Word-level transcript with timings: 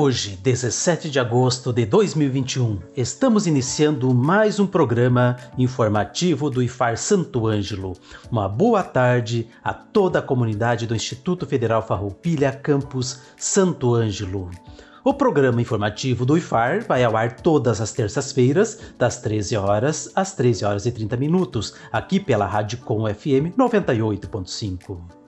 Hoje, 0.00 0.38
17 0.40 1.10
de 1.10 1.18
agosto 1.18 1.72
de 1.72 1.84
2021, 1.84 2.78
estamos 2.96 3.48
iniciando 3.48 4.14
mais 4.14 4.60
um 4.60 4.66
programa 4.66 5.36
informativo 5.58 6.48
do 6.48 6.62
IFAR 6.62 6.96
Santo 6.96 7.48
Ângelo. 7.48 7.94
Uma 8.30 8.48
boa 8.48 8.84
tarde 8.84 9.48
a 9.60 9.74
toda 9.74 10.20
a 10.20 10.22
comunidade 10.22 10.86
do 10.86 10.94
Instituto 10.94 11.44
Federal 11.46 11.84
Farroupilha 11.84 12.52
Campus 12.52 13.22
Santo 13.36 13.92
Ângelo. 13.92 14.52
O 15.02 15.12
programa 15.12 15.60
informativo 15.60 16.24
do 16.24 16.38
IFAR 16.38 16.84
vai 16.86 17.02
ao 17.02 17.16
ar 17.16 17.34
todas 17.34 17.80
as 17.80 17.92
terças-feiras, 17.92 18.78
das 18.96 19.20
13 19.20 19.56
horas 19.56 20.12
às 20.14 20.32
13 20.32 20.64
horas 20.64 20.86
e 20.86 20.92
30 20.92 21.16
minutos, 21.16 21.74
aqui 21.90 22.20
pela 22.20 22.46
Rádio 22.46 22.78
Com 22.78 23.12
FM 23.12 23.50
98.5. 23.58 25.27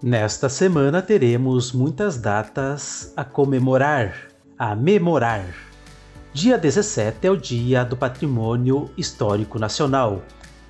Nesta 0.00 0.48
semana 0.48 1.02
teremos 1.02 1.72
muitas 1.72 2.16
datas 2.16 3.12
a 3.16 3.24
comemorar, 3.24 4.28
a 4.56 4.76
memorar. 4.76 5.44
Dia 6.32 6.56
17 6.56 7.26
é 7.26 7.30
o 7.32 7.36
Dia 7.36 7.84
do 7.84 7.96
Patrimônio 7.96 8.88
Histórico 8.96 9.58
Nacional. 9.58 10.22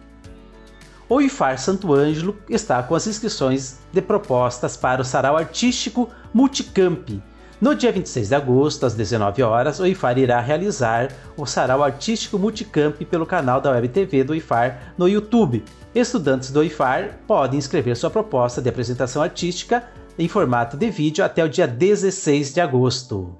O 1.09 1.21
IFAR 1.21 1.57
Santo 1.57 1.93
Ângelo 1.93 2.35
está 2.49 2.83
com 2.83 2.93
as 2.93 3.07
inscrições 3.07 3.79
de 3.91 4.01
propostas 4.01 4.75
para 4.75 5.01
o 5.01 5.05
Sarau 5.05 5.37
Artístico 5.37 6.09
Multicamp, 6.33 7.21
no 7.59 7.73
dia 7.73 7.91
26 7.91 8.29
de 8.29 8.35
agosto, 8.35 8.85
às 8.85 8.93
19 8.93 9.41
horas, 9.41 9.79
o 9.79 9.87
IFAR 9.87 10.19
irá 10.19 10.39
realizar 10.39 11.11
o 11.35 11.45
sarau 11.45 11.83
artístico 11.83 12.37
multicamp 12.37 12.95
pelo 13.09 13.25
canal 13.25 13.59
da 13.59 13.71
Web 13.71 13.87
TV 13.89 14.23
do 14.23 14.35
IFAR 14.35 14.93
no 14.97 15.09
YouTube. 15.09 15.63
Estudantes 15.95 16.51
do 16.51 16.63
IFAR 16.63 17.17
podem 17.25 17.57
inscrever 17.57 17.97
sua 17.97 18.11
proposta 18.11 18.61
de 18.61 18.69
apresentação 18.69 19.23
artística 19.23 19.83
em 20.19 20.27
formato 20.27 20.77
de 20.77 20.89
vídeo 20.91 21.25
até 21.25 21.43
o 21.43 21.49
dia 21.49 21.67
16 21.67 22.53
de 22.53 22.61
agosto. 22.61 23.35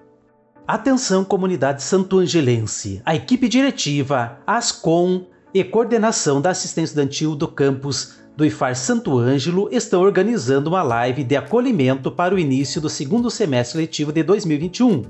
Atenção 0.68 1.24
comunidade 1.24 1.84
santo-angelense, 1.84 3.02
a 3.06 3.16
equipe 3.16 3.48
diretiva, 3.48 4.40
ASCOM 4.46 5.26
e 5.54 5.64
coordenação 5.64 6.42
da 6.42 6.50
assistência 6.50 6.92
estudantil 6.92 7.36
do 7.36 7.48
campus 7.48 8.18
do 8.38 8.46
IFAR 8.46 8.76
Santo 8.76 9.18
Ângelo 9.18 9.68
estão 9.72 10.00
organizando 10.00 10.70
uma 10.70 10.84
live 10.84 11.24
de 11.24 11.36
acolhimento 11.36 12.12
para 12.12 12.36
o 12.36 12.40
início 12.40 12.80
do 12.80 12.88
segundo 12.88 13.32
semestre 13.32 13.80
letivo 13.80 14.14
de 14.14 14.22
2021, 14.22 15.06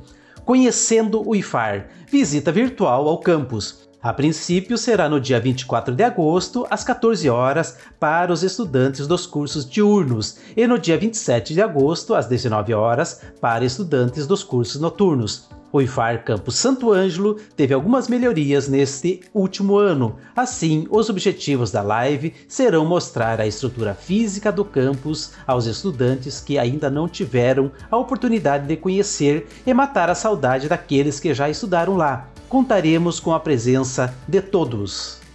conhecendo 0.45 1.27
o 1.27 1.35
IFAR, 1.35 1.89
visita 2.09 2.53
virtual 2.53 3.05
ao 3.05 3.19
campus. 3.19 3.85
A 4.01 4.13
princípio 4.13 4.77
será 4.77 5.09
no 5.09 5.19
dia 5.19 5.41
24 5.41 5.93
de 5.93 6.03
agosto, 6.03 6.65
às 6.69 6.85
14 6.85 7.29
horas, 7.29 7.77
para 7.99 8.31
os 8.31 8.43
estudantes 8.43 9.05
dos 9.05 9.25
cursos 9.25 9.69
diurnos, 9.69 10.37
e 10.55 10.65
no 10.65 10.79
dia 10.79 10.97
27 10.97 11.53
de 11.53 11.61
agosto, 11.61 12.15
às 12.15 12.27
19 12.27 12.73
horas, 12.73 13.21
para 13.41 13.65
estudantes 13.65 14.25
dos 14.25 14.41
cursos 14.41 14.79
noturnos. 14.79 15.49
O 15.71 15.81
IFAR 15.81 16.23
Campus 16.23 16.55
Santo 16.55 16.93
Ângelo 16.93 17.35
teve 17.55 17.73
algumas 17.73 18.07
melhorias 18.07 18.67
neste 18.69 19.21
último 19.33 19.77
ano. 19.77 20.15
Assim, 20.35 20.87
os 20.89 21.09
objetivos 21.09 21.71
da 21.71 21.81
live 21.81 22.33
serão 22.47 22.85
mostrar 22.85 23.41
a 23.41 23.47
estrutura 23.47 23.93
física 23.93 24.51
do 24.51 24.63
campus 24.63 25.33
aos 25.45 25.65
estudantes 25.65 26.39
que 26.39 26.57
ainda 26.57 26.89
não 26.89 27.07
tiveram 27.07 27.71
a 27.91 27.97
oportunidade 27.97 28.65
de 28.65 28.77
conhecer 28.77 29.47
e 29.65 29.73
matar 29.73 30.09
a 30.09 30.15
saudade 30.15 30.69
daqueles 30.69 31.19
que 31.19 31.33
já 31.33 31.49
estudaram 31.49 31.97
lá. 31.97 32.29
Contaremos 32.47 33.19
com 33.19 33.33
a 33.33 33.39
presença 33.39 34.13
de 34.25 34.41
todos. 34.41 35.26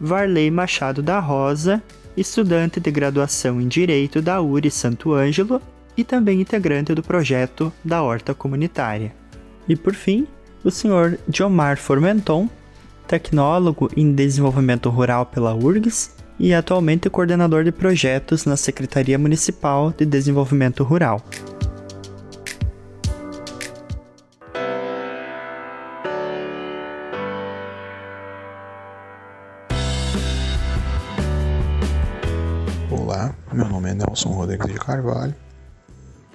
Varley 0.00 0.50
Machado 0.50 1.02
da 1.02 1.18
Rosa, 1.18 1.82
estudante 2.16 2.80
de 2.80 2.90
graduação 2.90 3.60
em 3.60 3.68
Direito 3.68 4.20
da 4.20 4.40
URI 4.40 4.70
Santo 4.70 5.12
Ângelo 5.12 5.60
e 5.96 6.04
também 6.04 6.40
integrante 6.40 6.94
do 6.94 7.02
projeto 7.02 7.72
da 7.84 8.02
Horta 8.02 8.34
Comunitária. 8.34 9.12
E 9.68 9.74
por 9.74 9.94
fim, 9.94 10.26
o 10.64 10.70
senhor 10.70 11.18
Diomar 11.28 11.76
Formenton, 11.76 12.48
tecnólogo 13.08 13.90
em 13.96 14.12
desenvolvimento 14.12 14.90
rural 14.90 15.24
pela 15.24 15.54
URGS 15.54 16.14
e 16.38 16.52
atualmente 16.52 17.08
coordenador 17.08 17.64
de 17.64 17.72
projetos 17.72 18.44
na 18.44 18.54
Secretaria 18.54 19.18
Municipal 19.18 19.90
de 19.96 20.04
Desenvolvimento 20.04 20.84
Rural. 20.84 21.24
Olá, 32.90 33.34
meu 33.50 33.66
nome 33.68 33.90
é 33.90 33.94
Nelson 33.94 34.28
Rodrigues 34.28 34.66
de 34.66 34.78
Carvalho. 34.78 35.34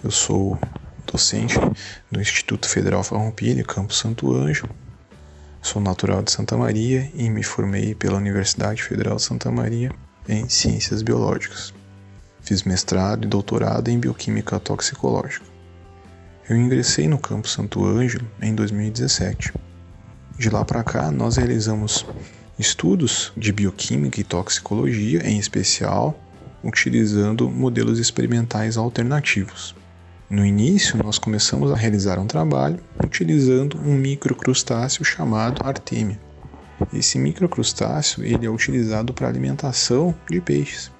Eu 0.04 0.10
sou 0.10 0.58
docente 1.06 1.56
do 2.12 2.19
Instituto 2.19 2.68
Federal 2.68 3.04
Farroupilha, 3.04 3.64
Campo 3.64 3.94
Santo 3.94 4.36
Anjo. 4.36 4.68
Sou 5.63 5.81
natural 5.81 6.21
de 6.21 6.30
Santa 6.30 6.57
Maria 6.57 7.10
e 7.15 7.30
me 7.30 7.42
formei 7.42 7.95
pela 7.95 8.18
Universidade 8.18 8.83
Federal 8.83 9.15
de 9.15 9.21
Santa 9.21 9.50
Maria 9.50 9.92
em 10.27 10.50
Ciências 10.50 11.01
Biológicas. 11.01 11.74
Fiz 12.42 12.63
mestrado 12.63 13.24
e 13.24 13.30
doutorado 13.30 13.88
em 13.88 13.98
Bioquímica 13.98 14.60
Toxicológica. 14.60 15.45
Eu 16.50 16.57
ingressei 16.57 17.07
no 17.07 17.18
Campo 17.18 17.48
Santo 17.48 17.86
Ângelo 17.86 18.30
em 18.42 18.54
2017. 18.54 19.54
De 20.38 20.50
lá 20.50 20.65
para 20.65 20.83
cá, 20.83 21.10
nós 21.10 21.38
realizamos 21.38 22.06
estudos 22.59 23.31
de 23.38 23.54
bioquímica 23.54 24.19
e 24.19 24.25
toxicologia, 24.25 25.25
em 25.25 25.39
especial 25.39 26.19
utilizando 26.62 27.50
modelos 27.50 28.00
experimentais 28.00 28.75
alternativos. 28.75 29.74
No 30.30 30.46
início, 30.46 30.98
nós 31.04 31.20
começamos 31.20 31.72
a 31.72 31.75
realizar 31.75 32.18
um 32.18 32.25
trabalho 32.25 32.80
utilizando 33.04 33.78
um 33.78 33.94
microcrustáceo 33.94 35.04
chamado 35.04 35.62
artemia. 35.66 36.20
Esse 36.94 37.20
microcrustáceo 37.20 38.24
ele 38.24 38.46
é 38.46 38.50
utilizado 38.50 39.14
para 39.14 39.28
alimentação 39.28 40.16
de 40.30 40.40
peixes. 40.40 40.92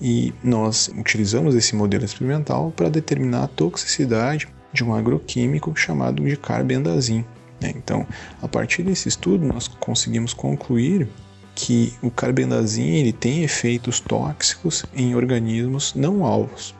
E 0.00 0.32
nós 0.44 0.88
utilizamos 0.96 1.54
esse 1.54 1.74
modelo 1.74 2.04
experimental 2.04 2.70
para 2.70 2.90
determinar 2.90 3.44
a 3.44 3.48
toxicidade 3.48 4.46
de 4.72 4.84
um 4.84 4.94
agroquímico 4.94 5.74
chamado 5.74 6.22
de 6.22 6.36
carbendazim. 6.36 7.24
Né? 7.60 7.72
Então, 7.74 8.06
a 8.42 8.46
partir 8.46 8.82
desse 8.82 9.08
estudo, 9.08 9.46
nós 9.46 9.68
conseguimos 9.68 10.34
concluir 10.34 11.08
que 11.54 11.94
o 12.02 12.10
carbendazim 12.10 12.96
ele 12.96 13.12
tem 13.12 13.42
efeitos 13.42 13.98
tóxicos 13.98 14.84
em 14.94 15.14
organismos 15.14 15.94
não 15.94 16.24
alvos. 16.24 16.74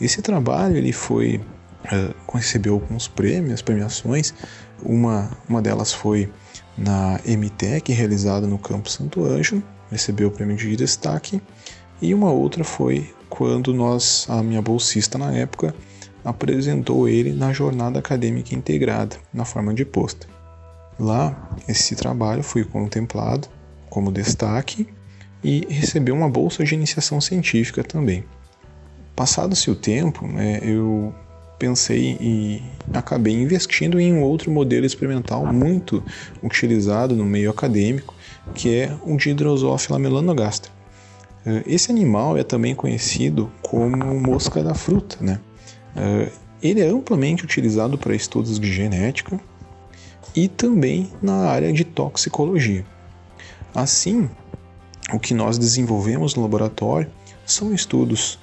Esse 0.00 0.20
trabalho 0.20 0.76
ele 0.76 0.92
foi 0.92 1.40
uh, 1.86 2.36
recebeu 2.36 2.74
alguns 2.74 3.08
prêmios, 3.08 3.62
premiações. 3.62 4.34
Uma, 4.82 5.30
uma 5.48 5.62
delas 5.62 5.92
foi 5.92 6.30
na 6.76 7.18
MTEC, 7.26 7.92
realizada 7.92 8.46
no 8.46 8.58
Campo 8.58 8.90
Santo 8.90 9.24
Ângelo, 9.24 9.62
recebeu 9.90 10.28
o 10.28 10.30
prêmio 10.30 10.56
de 10.56 10.76
destaque. 10.76 11.40
E 12.00 12.12
uma 12.12 12.30
outra 12.30 12.62
foi 12.62 13.14
quando 13.28 13.72
nós, 13.72 14.26
a 14.28 14.42
minha 14.42 14.60
bolsista 14.60 15.16
na 15.16 15.32
época, 15.32 15.74
apresentou 16.24 17.08
ele 17.08 17.32
na 17.32 17.52
jornada 17.52 17.98
acadêmica 17.98 18.54
integrada, 18.54 19.16
na 19.32 19.44
forma 19.44 19.72
de 19.72 19.84
pôster. 19.84 20.28
Lá, 20.98 21.50
esse 21.68 21.94
trabalho 21.94 22.42
foi 22.42 22.64
contemplado 22.64 23.48
como 23.88 24.12
destaque 24.12 24.88
e 25.42 25.66
recebeu 25.68 26.14
uma 26.14 26.28
bolsa 26.28 26.64
de 26.64 26.74
iniciação 26.74 27.20
científica 27.20 27.84
também. 27.84 28.24
Passado-se 29.16 29.70
o 29.70 29.74
tempo, 29.74 30.26
né, 30.26 30.60
eu 30.62 31.12
pensei 31.58 32.18
e 32.20 32.62
acabei 32.92 33.32
investindo 33.32 33.98
em 33.98 34.12
um 34.12 34.22
outro 34.22 34.50
modelo 34.50 34.84
experimental 34.84 35.46
muito 35.46 36.04
utilizado 36.42 37.16
no 37.16 37.24
meio 37.24 37.50
acadêmico, 37.50 38.14
que 38.54 38.74
é 38.74 38.94
o 39.04 39.16
de 39.16 39.32
Drosophila 39.32 39.98
melanogaster. 39.98 40.70
Eh, 41.46 41.62
esse 41.66 41.90
animal 41.90 42.36
é 42.36 42.42
também 42.42 42.74
conhecido 42.74 43.50
como 43.62 44.20
mosca 44.20 44.62
da 44.62 44.74
fruta. 44.74 45.16
Né? 45.20 45.40
Eh, 45.96 46.30
ele 46.62 46.80
é 46.80 46.88
amplamente 46.88 47.44
utilizado 47.44 47.96
para 47.96 48.14
estudos 48.14 48.60
de 48.60 48.70
genética 48.70 49.40
e 50.34 50.48
também 50.48 51.10
na 51.22 51.48
área 51.48 51.72
de 51.72 51.84
toxicologia. 51.84 52.84
Assim, 53.74 54.28
o 55.12 55.18
que 55.18 55.32
nós 55.32 55.56
desenvolvemos 55.56 56.34
no 56.34 56.42
laboratório 56.42 57.10
são 57.46 57.72
estudos 57.72 58.38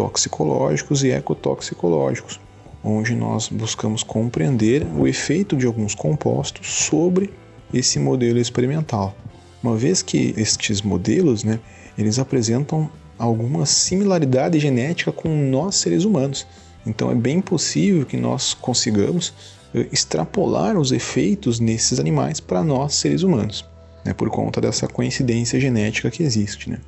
toxicológicos 0.00 1.04
e 1.04 1.10
ecotoxicológicos, 1.10 2.40
onde 2.82 3.14
nós 3.14 3.48
buscamos 3.48 4.02
compreender 4.02 4.86
o 4.96 5.06
efeito 5.06 5.54
de 5.54 5.66
alguns 5.66 5.94
compostos 5.94 6.66
sobre 6.86 7.30
esse 7.72 7.98
modelo 7.98 8.38
experimental. 8.38 9.14
Uma 9.62 9.76
vez 9.76 10.00
que 10.00 10.32
estes 10.38 10.80
modelos, 10.80 11.44
né, 11.44 11.60
eles 11.98 12.18
apresentam 12.18 12.88
alguma 13.18 13.66
similaridade 13.66 14.58
genética 14.58 15.12
com 15.12 15.28
nós 15.50 15.74
seres 15.74 16.06
humanos. 16.06 16.46
Então 16.86 17.10
é 17.10 17.14
bem 17.14 17.42
possível 17.42 18.06
que 18.06 18.16
nós 18.16 18.54
consigamos 18.54 19.34
eh, 19.74 19.86
extrapolar 19.92 20.78
os 20.78 20.92
efeitos 20.92 21.60
nesses 21.60 22.00
animais 22.00 22.40
para 22.40 22.64
nós 22.64 22.94
seres 22.94 23.22
humanos, 23.22 23.66
né, 24.02 24.14
por 24.14 24.30
conta 24.30 24.62
dessa 24.62 24.88
coincidência 24.88 25.60
genética 25.60 26.10
que 26.10 26.22
existe. 26.22 26.70
Né? 26.70 26.78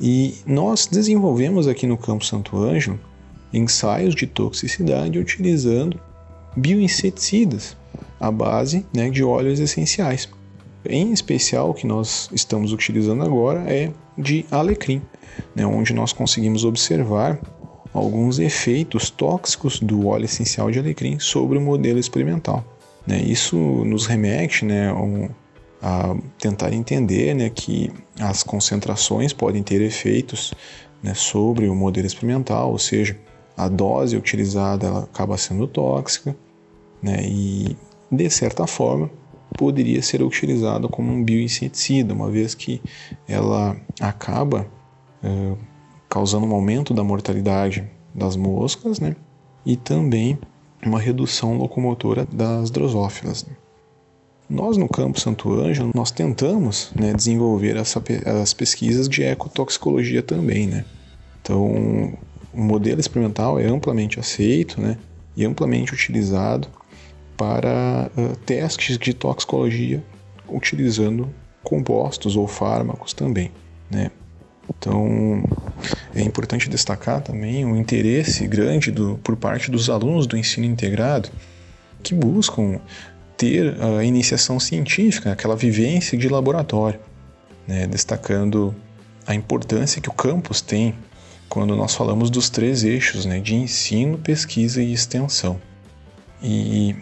E 0.00 0.34
nós 0.46 0.86
desenvolvemos 0.86 1.68
aqui 1.68 1.86
no 1.86 1.96
Campo 1.96 2.24
Santo 2.24 2.56
Ângelo 2.56 2.98
ensaios 3.52 4.14
de 4.14 4.26
toxicidade 4.26 5.18
utilizando 5.18 6.00
bioinseticidas 6.56 7.76
à 8.18 8.30
base 8.30 8.84
né, 8.92 9.10
de 9.10 9.22
óleos 9.22 9.60
essenciais. 9.60 10.28
Em 10.86 11.12
especial, 11.12 11.70
o 11.70 11.74
que 11.74 11.86
nós 11.86 12.28
estamos 12.32 12.72
utilizando 12.72 13.22
agora 13.22 13.60
é 13.72 13.90
de 14.18 14.44
alecrim, 14.50 15.00
né, 15.54 15.64
onde 15.64 15.94
nós 15.94 16.12
conseguimos 16.12 16.64
observar 16.64 17.40
alguns 17.92 18.38
efeitos 18.38 19.08
tóxicos 19.08 19.80
do 19.80 20.08
óleo 20.08 20.24
essencial 20.24 20.70
de 20.70 20.78
alecrim 20.78 21.18
sobre 21.18 21.56
o 21.56 21.60
modelo 21.60 21.98
experimental. 21.98 22.64
Né, 23.06 23.22
isso 23.22 23.56
nos 23.56 24.06
remete 24.06 24.64
né, 24.64 24.92
a 25.82 26.16
tentar 26.38 26.72
entender 26.72 27.34
né, 27.34 27.50
que 27.50 27.92
as 28.20 28.42
concentrações 28.42 29.32
podem 29.32 29.62
ter 29.62 29.80
efeitos 29.80 30.54
né, 31.02 31.14
sobre 31.14 31.68
o 31.68 31.74
modelo 31.74 32.06
experimental, 32.06 32.70
ou 32.72 32.78
seja, 32.78 33.18
a 33.56 33.68
dose 33.68 34.16
utilizada 34.16 34.86
ela 34.86 35.04
acaba 35.04 35.36
sendo 35.36 35.66
tóxica 35.66 36.34
né, 37.02 37.18
e, 37.22 37.76
de 38.10 38.30
certa 38.30 38.66
forma, 38.66 39.10
poderia 39.56 40.02
ser 40.02 40.22
utilizada 40.22 40.88
como 40.88 41.12
um 41.12 41.22
bioinseticida, 41.22 42.14
uma 42.14 42.30
vez 42.30 42.54
que 42.54 42.80
ela 43.28 43.76
acaba 44.00 44.66
é, 45.22 45.52
causando 46.08 46.46
um 46.46 46.54
aumento 46.54 46.92
da 46.92 47.04
mortalidade 47.04 47.88
das 48.14 48.36
moscas 48.36 48.98
né, 48.98 49.14
e 49.64 49.76
também 49.76 50.38
uma 50.84 51.00
redução 51.00 51.56
locomotora 51.56 52.26
das 52.32 52.70
drosófilas. 52.70 53.44
Né. 53.44 53.54
Nós 54.54 54.76
no 54.76 54.88
campo 54.88 55.18
Santo 55.18 55.52
Ângelo, 55.52 55.90
nós 55.92 56.12
tentamos 56.12 56.92
né, 56.94 57.12
desenvolver 57.12 57.76
essa, 57.76 58.00
as 58.40 58.54
pesquisas 58.54 59.08
de 59.08 59.24
ecotoxicologia 59.24 60.22
também. 60.22 60.68
Né? 60.68 60.84
Então, 61.42 62.16
o 62.52 62.62
modelo 62.62 63.00
experimental 63.00 63.58
é 63.58 63.66
amplamente 63.66 64.20
aceito 64.20 64.80
né, 64.80 64.96
e 65.36 65.44
amplamente 65.44 65.92
utilizado 65.92 66.68
para 67.36 68.08
uh, 68.16 68.36
testes 68.46 68.96
de 68.96 69.12
toxicologia 69.12 70.00
utilizando 70.48 71.28
compostos 71.64 72.36
ou 72.36 72.46
fármacos 72.46 73.12
também. 73.12 73.50
Né? 73.90 74.12
Então, 74.70 75.42
é 76.14 76.22
importante 76.22 76.68
destacar 76.68 77.20
também 77.22 77.64
o 77.64 77.74
interesse 77.74 78.46
grande 78.46 78.92
do, 78.92 79.18
por 79.24 79.34
parte 79.34 79.68
dos 79.68 79.90
alunos 79.90 80.28
do 80.28 80.36
ensino 80.36 80.64
integrado 80.64 81.28
que 82.04 82.14
buscam 82.14 82.78
ter 83.36 83.76
a 83.82 84.04
iniciação 84.04 84.60
científica, 84.60 85.32
aquela 85.32 85.56
vivência 85.56 86.16
de 86.16 86.28
laboratório, 86.28 87.00
né? 87.66 87.86
destacando 87.86 88.74
a 89.26 89.34
importância 89.34 90.00
que 90.00 90.08
o 90.08 90.12
campus 90.12 90.60
tem 90.60 90.94
quando 91.48 91.76
nós 91.76 91.94
falamos 91.94 92.30
dos 92.30 92.50
três 92.50 92.84
eixos 92.84 93.24
né, 93.24 93.38
de 93.38 93.54
ensino, 93.54 94.18
pesquisa 94.18 94.82
e 94.82 94.92
extensão. 94.92 95.60
E 96.42 96.96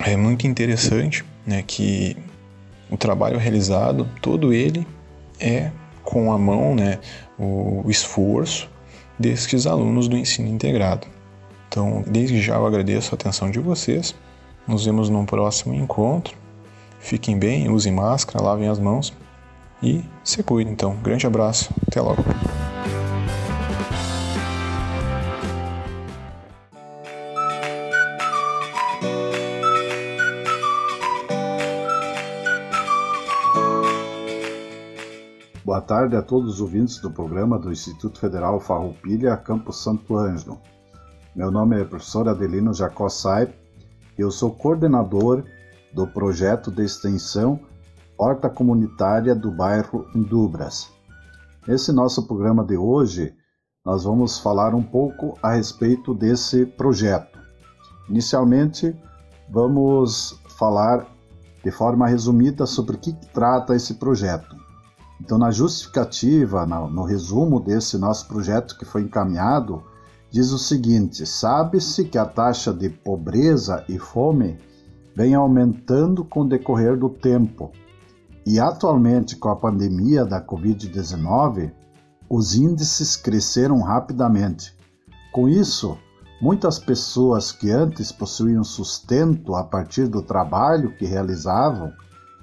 é 0.00 0.16
muito 0.16 0.46
interessante 0.46 1.24
né, 1.46 1.62
que 1.66 2.16
o 2.90 2.96
trabalho 2.96 3.38
realizado, 3.38 4.08
todo 4.20 4.52
ele 4.52 4.86
é 5.40 5.70
com 6.02 6.32
a 6.32 6.38
mão 6.38 6.74
né, 6.74 6.98
o 7.38 7.84
esforço 7.88 8.68
destes 9.18 9.66
alunos 9.66 10.08
do 10.08 10.16
ensino 10.16 10.48
integrado. 10.48 11.06
Então, 11.68 12.04
desde 12.06 12.40
já 12.40 12.54
eu 12.54 12.66
agradeço 12.66 13.14
a 13.14 13.16
atenção 13.16 13.50
de 13.50 13.58
vocês. 13.58 14.14
Nos 14.68 14.84
vemos 14.84 15.08
num 15.08 15.24
próximo 15.24 15.72
encontro. 15.72 16.36
Fiquem 17.00 17.38
bem, 17.38 17.70
usem 17.70 17.90
máscara, 17.90 18.44
lavem 18.44 18.68
as 18.68 18.78
mãos 18.78 19.14
e 19.82 20.04
se 20.22 20.42
cuidem. 20.42 20.74
Então, 20.74 20.94
grande 20.96 21.26
abraço, 21.26 21.70
até 21.86 22.02
logo. 22.02 22.22
Boa 35.64 35.80
tarde 35.80 36.14
a 36.14 36.20
todos 36.20 36.54
os 36.54 36.60
ouvintes 36.60 36.98
do 36.98 37.10
programa 37.10 37.58
do 37.58 37.72
Instituto 37.72 38.20
Federal 38.20 38.60
Farroupilha, 38.60 39.34
Campus 39.38 39.82
Santo 39.82 40.14
Ângelo. 40.14 40.60
Meu 41.34 41.50
nome 41.50 41.80
é 41.80 41.84
professor 41.84 42.28
Adelino 42.28 42.74
Jacó 42.74 43.08
Saip 43.08 43.67
eu 44.18 44.32
sou 44.32 44.50
coordenador 44.50 45.44
do 45.94 46.04
projeto 46.04 46.72
de 46.72 46.82
extensão 46.82 47.60
Horta 48.18 48.50
Comunitária 48.50 49.32
do 49.32 49.52
bairro 49.52 50.08
Indubras. 50.12 50.90
Nesse 51.66 51.92
nosso 51.92 52.26
programa 52.26 52.64
de 52.64 52.76
hoje, 52.76 53.32
nós 53.86 54.02
vamos 54.02 54.40
falar 54.40 54.74
um 54.74 54.82
pouco 54.82 55.38
a 55.40 55.52
respeito 55.52 56.12
desse 56.12 56.66
projeto. 56.66 57.38
Inicialmente, 58.08 58.94
vamos 59.48 60.36
falar 60.58 61.06
de 61.62 61.70
forma 61.70 62.08
resumida 62.08 62.66
sobre 62.66 62.96
o 62.96 62.98
que 62.98 63.12
trata 63.32 63.76
esse 63.76 63.94
projeto. 63.94 64.56
Então, 65.20 65.38
na 65.38 65.52
justificativa, 65.52 66.66
no 66.66 67.04
resumo 67.04 67.60
desse 67.60 67.96
nosso 67.96 68.26
projeto 68.26 68.76
que 68.76 68.84
foi 68.84 69.02
encaminhado, 69.02 69.84
diz 70.30 70.50
o 70.50 70.58
seguinte: 70.58 71.26
sabe-se 71.26 72.04
que 72.04 72.18
a 72.18 72.24
taxa 72.24 72.72
de 72.72 72.88
pobreza 72.88 73.84
e 73.88 73.98
fome 73.98 74.58
vem 75.14 75.34
aumentando 75.34 76.24
com 76.24 76.42
o 76.42 76.48
decorrer 76.48 76.96
do 76.96 77.08
tempo. 77.08 77.72
E 78.46 78.60
atualmente, 78.60 79.36
com 79.36 79.48
a 79.48 79.56
pandemia 79.56 80.24
da 80.24 80.40
Covid-19, 80.40 81.72
os 82.30 82.54
índices 82.54 83.16
cresceram 83.16 83.80
rapidamente. 83.80 84.76
Com 85.32 85.48
isso, 85.48 85.98
muitas 86.40 86.78
pessoas 86.78 87.52
que 87.52 87.70
antes 87.70 88.12
possuíam 88.12 88.64
sustento 88.64 89.54
a 89.54 89.64
partir 89.64 90.06
do 90.06 90.22
trabalho 90.22 90.96
que 90.96 91.04
realizavam 91.04 91.92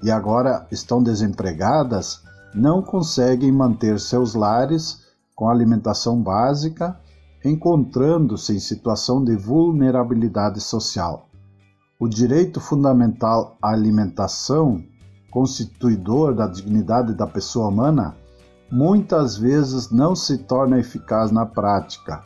e 0.02 0.10
agora 0.10 0.66
estão 0.70 1.02
desempregadas 1.02 2.22
não 2.54 2.82
conseguem 2.82 3.52
manter 3.52 4.00
seus 4.00 4.34
lares 4.34 5.04
com 5.34 5.48
alimentação 5.48 6.22
básica, 6.22 6.98
encontrando-se 7.44 8.54
em 8.54 8.58
situação 8.58 9.22
de 9.22 9.36
vulnerabilidade 9.36 10.60
social. 10.60 11.28
O 11.98 12.08
direito 12.08 12.60
fundamental 12.60 13.56
à 13.62 13.70
alimentação, 13.70 14.84
constituidor 15.30 16.34
da 16.34 16.46
dignidade 16.46 17.14
da 17.14 17.26
pessoa 17.26 17.68
humana, 17.68 18.16
muitas 18.70 19.36
vezes 19.36 19.90
não 19.90 20.14
se 20.14 20.38
torna 20.38 20.78
eficaz 20.78 21.30
na 21.30 21.46
prática, 21.46 22.22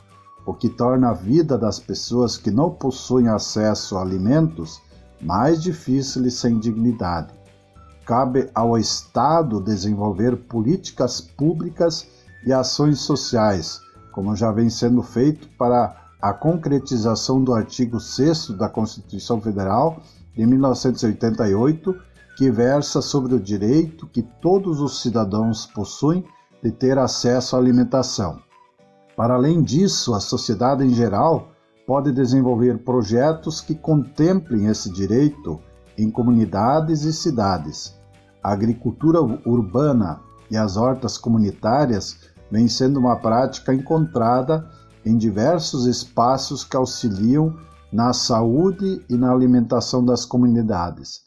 o 0.46 0.54
que 0.54 0.68
torna 0.68 1.10
a 1.10 1.14
vida 1.14 1.58
das 1.58 1.78
pessoas 1.78 2.36
que 2.36 2.50
não 2.50 2.70
possuem 2.70 3.28
acesso 3.28 3.96
a 3.96 4.02
alimentos 4.02 4.80
mais 5.20 5.62
difícil 5.62 6.26
e 6.26 6.30
sem 6.30 6.58
dignidade. 6.58 7.32
Cabe 8.06 8.50
ao 8.54 8.76
Estado 8.76 9.60
desenvolver 9.60 10.36
políticas 10.36 11.20
públicas 11.20 12.06
e 12.44 12.52
ações 12.52 12.98
sociais, 13.00 13.80
como 14.12 14.36
já 14.36 14.50
vem 14.52 14.68
sendo 14.68 15.02
feito 15.02 15.48
para 15.58 15.96
a 16.20 16.32
concretização 16.32 17.42
do 17.42 17.54
artigo 17.54 17.98
6 17.98 18.50
da 18.50 18.68
Constituição 18.68 19.40
Federal 19.40 20.02
de 20.36 20.46
1988, 20.46 21.94
que 22.36 22.50
versa 22.50 23.00
sobre 23.00 23.34
o 23.34 23.40
direito 23.40 24.06
que 24.06 24.22
todos 24.22 24.80
os 24.80 25.00
cidadãos 25.02 25.66
possuem 25.66 26.24
de 26.62 26.70
ter 26.70 26.98
acesso 26.98 27.56
à 27.56 27.58
alimentação. 27.58 28.38
Para 29.16 29.34
além 29.34 29.62
disso, 29.62 30.14
a 30.14 30.20
sociedade 30.20 30.84
em 30.84 30.94
geral 30.94 31.50
pode 31.86 32.12
desenvolver 32.12 32.78
projetos 32.78 33.60
que 33.60 33.74
contemplem 33.74 34.66
esse 34.66 34.90
direito 34.90 35.60
em 35.98 36.10
comunidades 36.10 37.02
e 37.02 37.12
cidades. 37.12 37.98
A 38.42 38.52
agricultura 38.52 39.20
urbana 39.20 40.20
e 40.50 40.56
as 40.56 40.76
hortas 40.76 41.18
comunitárias 41.18 42.29
vem 42.50 42.68
sendo 42.68 42.98
uma 42.98 43.16
prática 43.16 43.72
encontrada 43.72 44.68
em 45.04 45.16
diversos 45.16 45.86
espaços 45.86 46.64
que 46.64 46.76
auxiliam 46.76 47.54
na 47.92 48.12
saúde 48.12 49.04
e 49.08 49.16
na 49.16 49.32
alimentação 49.32 50.04
das 50.04 50.24
comunidades. 50.24 51.22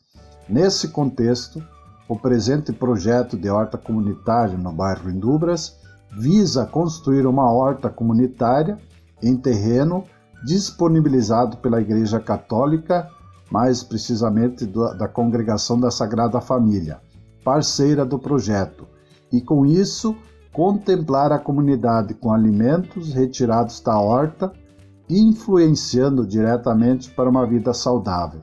Nesse 0.47 0.89
contexto, 0.89 1.63
o 2.07 2.17
presente 2.17 2.71
projeto 2.71 3.37
de 3.37 3.49
horta 3.49 3.77
comunitária 3.77 4.57
no 4.57 4.71
bairro 4.71 5.09
Indubras 5.09 5.77
visa 6.17 6.65
construir 6.65 7.25
uma 7.25 7.51
horta 7.51 7.89
comunitária 7.89 8.77
em 9.21 9.35
terreno 9.35 10.03
disponibilizado 10.45 11.57
pela 11.57 11.81
Igreja 11.81 12.19
Católica, 12.19 13.09
mais 13.49 13.81
precisamente 13.81 14.65
da 14.65 15.07
Congregação 15.07 15.79
da 15.79 15.89
Sagrada 15.89 16.41
Família, 16.41 16.99
parceira 17.43 18.05
do 18.05 18.19
projeto, 18.19 18.85
e 19.31 19.39
com 19.39 19.65
isso 19.65 20.15
contemplar 20.53 21.31
a 21.31 21.39
comunidade 21.39 22.13
com 22.13 22.31
alimentos 22.31 23.11
retirados 23.11 23.81
da 23.81 23.97
horta, 23.97 24.53
influenciando 25.09 26.25
diretamente 26.25 27.09
para 27.09 27.29
uma 27.29 27.45
vida 27.45 27.73
saudável. 27.73 28.41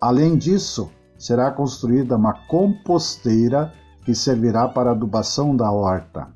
Além 0.00 0.36
disso, 0.36 0.90
será 1.16 1.50
construída 1.52 2.16
uma 2.16 2.34
composteira 2.48 3.72
que 4.04 4.14
servirá 4.14 4.68
para 4.68 4.90
a 4.90 4.92
adubação 4.92 5.56
da 5.56 5.70
horta, 5.70 6.28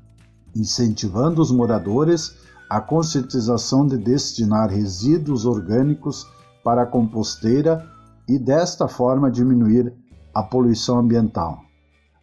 incentivando 0.55 1.41
os 1.41 1.51
moradores 1.51 2.35
à 2.69 2.79
conscientização 2.79 3.85
de 3.85 3.97
destinar 3.97 4.69
resíduos 4.69 5.45
orgânicos 5.45 6.25
para 6.63 6.83
a 6.83 6.87
composteira 6.87 7.85
e 8.27 8.39
desta 8.39 8.87
forma 8.87 9.29
diminuir 9.29 9.93
a 10.33 10.41
poluição 10.41 10.97
ambiental. 10.97 11.59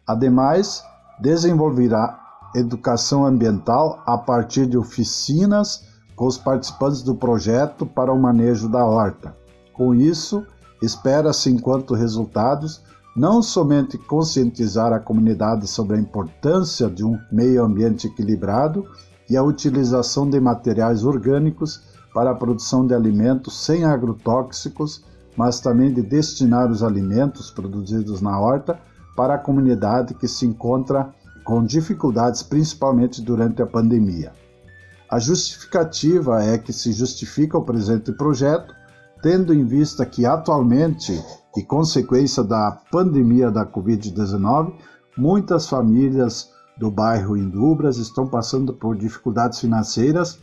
Ademais, 0.05 0.83
desenvolverá 1.21 2.26
educação 2.55 3.25
ambiental 3.25 4.01
a 4.05 4.17
partir 4.17 4.65
de 4.65 4.77
oficinas 4.77 5.85
com 6.15 6.25
os 6.25 6.37
participantes 6.37 7.01
do 7.01 7.15
projeto 7.15 7.85
para 7.85 8.11
o 8.11 8.19
manejo 8.19 8.67
da 8.67 8.83
horta. 8.85 9.35
Com 9.73 9.93
isso, 9.93 10.43
espera-se, 10.81 11.49
enquanto 11.49 11.93
resultados, 11.93 12.81
não 13.15 13.41
somente 13.41 13.97
conscientizar 13.97 14.93
a 14.93 14.99
comunidade 14.99 15.67
sobre 15.67 15.97
a 15.97 15.99
importância 15.99 16.89
de 16.89 17.03
um 17.03 17.19
meio 17.31 17.63
ambiente 17.63 18.07
equilibrado 18.07 18.85
e 19.29 19.35
a 19.35 19.43
utilização 19.43 20.29
de 20.29 20.39
materiais 20.39 21.03
orgânicos 21.03 21.81
para 22.13 22.31
a 22.31 22.35
produção 22.35 22.85
de 22.85 22.93
alimentos 22.93 23.63
sem 23.63 23.83
agrotóxicos, 23.83 25.03
mas 25.35 25.59
também 25.59 25.93
de 25.93 26.01
destinar 26.01 26.71
os 26.71 26.81
alimentos 26.81 27.51
produzidos 27.51 28.21
na 28.21 28.39
horta 28.39 28.79
para 29.15 29.35
a 29.35 29.39
comunidade 29.39 30.13
que 30.13 30.27
se 30.27 30.45
encontra 30.45 31.13
com 31.47 31.63
dificuldades 31.63 32.43
principalmente 32.43 33.21
durante 33.21 33.61
a 33.61 33.65
pandemia. 33.65 34.33
A 35.09 35.17
justificativa 35.17 36.43
é 36.43 36.57
que 36.57 36.73
se 36.73 36.91
justifica 36.91 37.57
o 37.57 37.63
presente 37.63 38.11
projeto, 38.11 38.75
tendo 39.23 39.53
em 39.53 39.63
vista 39.63 40.05
que 40.05 40.25
atualmente, 40.25 41.23
e 41.55 41.63
consequência 41.63 42.43
da 42.43 42.77
pandemia 42.91 43.49
da 43.49 43.65
Covid-19, 43.65 44.73
muitas 45.17 45.69
famílias 45.69 46.51
do 46.77 46.91
bairro 46.91 47.37
Indubras 47.37 47.95
estão 47.95 48.27
passando 48.27 48.73
por 48.73 48.97
dificuldades 48.97 49.61
financeiras 49.61 50.39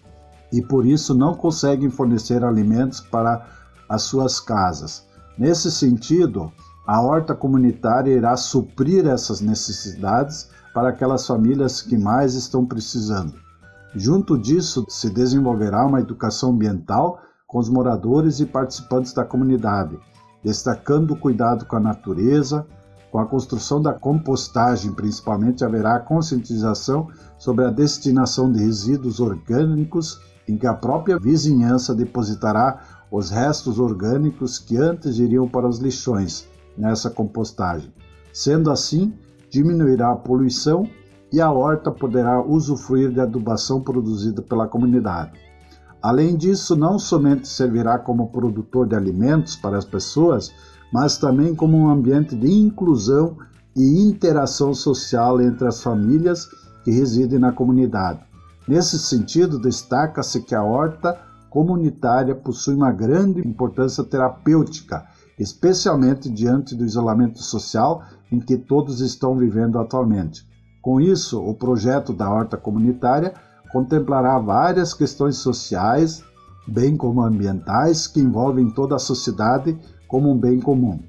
e 0.51 0.63
por 0.63 0.87
isso 0.87 1.15
não 1.15 1.35
conseguem 1.35 1.91
fornecer 1.91 2.43
alimentos 2.43 3.01
para 3.01 3.47
as 3.91 4.05
suas 4.05 4.41
casas. 4.41 5.07
Nesse 5.37 5.71
sentido, 5.71 6.51
a 6.87 7.03
horta 7.03 7.35
comunitária 7.35 8.17
irá 8.17 8.35
suprir 8.39 9.07
essas 9.07 9.43
necessidades 9.43 10.49
para 10.75 10.89
aquelas 10.89 11.27
famílias 11.27 11.81
que 11.81 11.97
mais 11.97 12.35
estão 12.35 12.67
precisando. 12.67 13.35
Junto 13.95 14.37
disso, 14.37 14.85
se 14.89 15.09
desenvolverá 15.09 15.87
uma 15.87 16.01
educação 16.01 16.51
ambiental 16.51 17.21
com 17.47 17.59
os 17.59 17.69
moradores 17.69 18.41
e 18.41 18.47
participantes 18.47 19.13
da 19.13 19.25
comunidade, 19.25 19.97
destacando 20.43 21.13
o 21.13 21.17
cuidado 21.17 21.65
com 21.65 21.77
a 21.77 21.81
natureza, 21.81 22.67
com 23.13 23.21
a 23.21 23.27
construção 23.27 23.81
da 23.81 23.93
compostagem, 23.93 24.93
principalmente 24.93 25.65
haverá 25.65 26.01
conscientização 26.01 27.09
sobre 27.39 27.65
a 27.65 27.71
destinação 27.71 28.51
de 28.51 28.59
resíduos 28.59 29.21
orgânicos 29.21 30.21
em 30.49 30.59
que 30.59 30.67
a 30.67 30.75
própria 30.75 31.17
vizinhança 31.17 31.95
depositará 31.95 32.81
os 33.13 33.31
restos 33.31 33.79
orgânicos 33.79 34.59
que 34.59 34.77
antes 34.77 35.19
iriam 35.19 35.49
para 35.49 35.69
os 35.69 35.79
lixões 35.79 36.49
nessa 36.77 37.09
compostagem. 37.09 37.95
Sendo 38.33 38.69
assim, 38.69 39.15
diminuirá 39.55 40.11
a 40.11 40.17
poluição 40.17 40.85
e 41.33 41.41
a 41.41 41.49
horta 41.49 41.89
poderá 41.93 42.43
usufruir 42.43 43.13
de 43.13 43.21
adubação 43.21 43.81
produzida 43.81 44.43
pela 44.43 44.67
comunidade. 44.67 45.39
Além 46.03 46.37
disso, 46.37 46.75
não 46.75 46.99
somente 46.99 47.47
servirá 47.47 47.97
como 47.97 48.31
produtor 48.31 48.89
de 48.89 48.97
alimentos 48.97 49.55
para 49.55 49.79
as 49.79 49.85
pessoas, 49.85 50.53
mas 50.93 51.19
também 51.19 51.55
como 51.55 51.77
um 51.77 51.89
ambiente 51.89 52.35
de 52.35 52.51
inclusão 52.53 53.37
e 53.77 54.03
interação 54.03 54.75
social 54.75 55.41
entre 55.41 55.69
as 55.69 55.81
famílias 55.81 56.49
que 56.85 56.91
residem 56.91 57.39
na 57.39 57.53
comunidade. 57.53 58.21
Nesse 58.67 58.99
sentido, 58.99 59.59
destaca-se 59.59 60.43
que 60.43 60.55
a 60.55 60.65
horta 60.65 61.17
comunitária 61.49 62.35
possui 62.35 62.75
uma 62.75 62.91
grande 62.91 63.41
importância 63.47 64.03
terapêutica, 64.03 65.05
especialmente 65.39 66.29
diante 66.29 66.75
do 66.75 66.85
isolamento 66.85 67.41
social 67.41 68.03
em 68.35 68.41
que 68.41 68.57
todos 68.57 69.01
estão 69.01 69.37
vivendo 69.37 69.79
atualmente. 69.79 70.47
Com 70.83 71.01
isso, 71.01 71.41
o 71.41 71.55
projeto 71.55 72.13
da 72.13 72.29
horta 72.29 72.57
comunitária 72.57 73.33
contemplará 73.73 74.39
várias 74.39 74.93
questões 74.93 75.37
sociais, 75.37 76.23
bem 76.67 76.97
como 76.97 77.23
ambientais, 77.23 78.07
que 78.07 78.21
envolvem 78.21 78.69
toda 78.71 78.97
a 78.97 78.99
sociedade 78.99 79.79
como 80.09 80.31
um 80.31 80.39
bem 80.39 80.61
comum. 80.61 81.01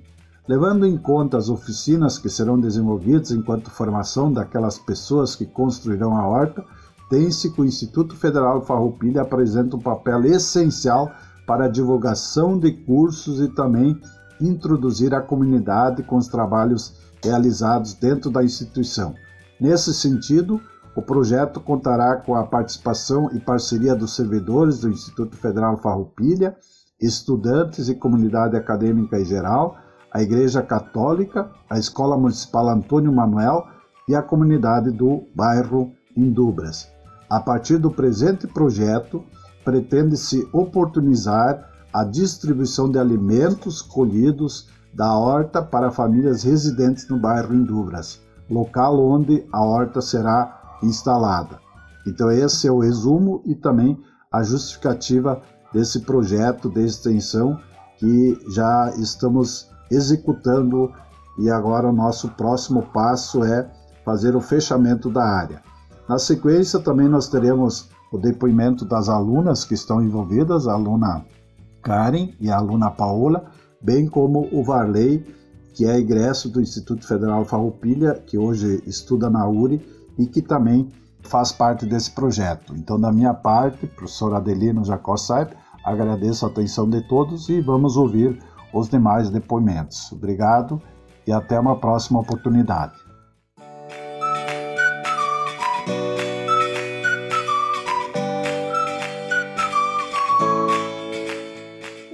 Levando 0.48 0.86
em 0.86 0.98
conta 0.98 1.38
as 1.38 1.50
oficinas 1.50 2.20
que 2.20 2.29
serão 2.29 2.60
desenvolvidas 2.60 3.32
enquanto 3.32 3.72
formação 3.72 4.32
daquelas 4.32 4.77
pessoas 4.77 5.36
que 5.36 5.46
construirão 5.46 6.15
a 6.15 6.27
horta, 6.27 6.63
tem-se 7.10 7.51
que 7.51 7.62
o 7.62 7.65
Instituto 7.65 8.15
Federal 8.15 8.62
Farroupilha 8.63 9.24
apresenta 9.24 9.75
um 9.75 9.79
papel 9.79 10.24
essencial 10.25 11.12
para 11.48 11.65
a 11.65 11.70
divulgação 11.70 12.58
de 12.58 12.72
cursos 12.72 13.39
e 13.41 13.48
também 13.48 14.00
introduzir 14.39 15.13
a 15.13 15.22
comunidade 15.22 16.03
com 16.03 16.17
os 16.17 16.27
trabalhos 16.27 17.04
realizados 17.24 17.93
dentro 17.93 18.29
da 18.29 18.43
instituição. 18.43 19.15
Nesse 19.60 19.93
sentido, 19.93 20.62
o 20.95 21.01
projeto 21.01 21.60
contará 21.60 22.15
com 22.15 22.36
a 22.36 22.45
participação 22.45 23.29
e 23.34 23.39
parceria 23.39 23.95
dos 23.95 24.15
servidores 24.15 24.79
do 24.79 24.89
Instituto 24.89 25.36
Federal 25.36 25.77
Farroupilha, 25.77 26.55
estudantes 27.01 27.89
e 27.89 27.95
comunidade 27.95 28.55
acadêmica 28.55 29.19
em 29.19 29.25
geral, 29.25 29.75
a 30.12 30.22
Igreja 30.22 30.62
Católica, 30.62 31.51
a 31.69 31.77
Escola 31.77 32.17
Municipal 32.17 32.69
Antônio 32.69 33.12
Manuel 33.12 33.67
e 34.07 34.15
a 34.15 34.22
comunidade 34.22 34.91
do 34.91 35.27
bairro 35.36 35.91
Indubras. 36.15 36.88
A 37.29 37.41
partir 37.41 37.77
do 37.77 37.91
presente 37.91 38.48
projeto, 38.48 39.24
pretende-se 39.65 40.48
oportunizar 40.53 41.69
a 41.91 42.03
distribuição 42.05 42.89
de 42.89 43.00
alimentos 43.00 43.81
colhidos 43.81 44.69
da 44.95 45.13
horta 45.17 45.61
para 45.61 45.91
famílias 45.91 46.43
residentes 46.43 47.07
no 47.09 47.19
bairro 47.19 47.53
Indubras, 47.53 48.21
local 48.49 48.97
onde 48.99 49.45
a 49.51 49.61
horta 49.61 50.01
será 50.01 50.77
instalada. 50.81 51.59
Então, 52.07 52.31
esse 52.31 52.67
é 52.67 52.71
o 52.71 52.79
resumo 52.79 53.41
e 53.45 53.53
também 53.53 54.01
a 54.31 54.41
justificativa 54.41 55.41
desse 55.73 55.99
projeto 56.01 56.69
de 56.69 56.85
extensão 56.85 57.59
que 57.97 58.39
já 58.49 58.91
estamos 58.97 59.69
executando 59.91 60.91
e 61.37 61.49
agora 61.49 61.89
o 61.89 61.93
nosso 61.93 62.29
próximo 62.29 62.83
passo 62.93 63.43
é 63.43 63.69
fazer 64.05 64.35
o 64.35 64.41
fechamento 64.41 65.09
da 65.09 65.23
área. 65.23 65.61
Na 66.07 66.17
sequência, 66.17 66.79
também 66.79 67.09
nós 67.09 67.27
teremos 67.27 67.89
o 68.11 68.17
depoimento 68.17 68.85
das 68.85 69.09
alunas 69.09 69.65
que 69.65 69.73
estão 69.73 70.01
envolvidas, 70.01 70.67
a 70.67 70.73
aluna 70.73 71.25
Karen 71.81 72.29
e 72.39 72.49
a 72.49 72.57
aluna 72.57 72.91
Paola, 72.91 73.45
bem 73.86 74.08
como 74.08 74.50
o 74.51 74.63
Varley, 74.63 75.24
que 75.75 75.86
é 75.86 76.00
egresso 76.00 76.50
do 76.50 76.60
Instituto 76.60 77.08
Federal 77.08 77.46
Farroupilha, 77.46 78.15
que 78.15 78.36
hoje 78.36 78.82
estuda 78.88 79.30
na 79.30 79.48
URI 79.48 79.80
e 80.18 80.25
que 80.25 80.42
também 80.42 80.92
faz 81.22 81.51
parte 81.51 81.86
desse 81.86 82.10
projeto. 82.12 82.74
Então, 82.75 83.00
da 83.00 83.12
minha 83.12 83.34
parte, 83.34 83.86
professor 83.86 84.34
Adelino 84.34 84.84
Jacó 84.84 85.15
Saip, 85.15 85.56
agradeço 85.84 86.46
a 86.46 86.50
atenção 86.50 86.89
de 86.89 87.08
todos 87.08 87.48
e 87.48 87.62
vamos 87.62 87.96
ouvir 87.96 88.39
os 88.74 88.89
demais 88.89 89.30
depoimentos. 89.30 90.12
Obrigado 90.12 90.82
e 91.28 91.32
até 91.32 91.60
uma 91.60 91.76
próxima 91.76 92.19
oportunidade. 92.19 92.93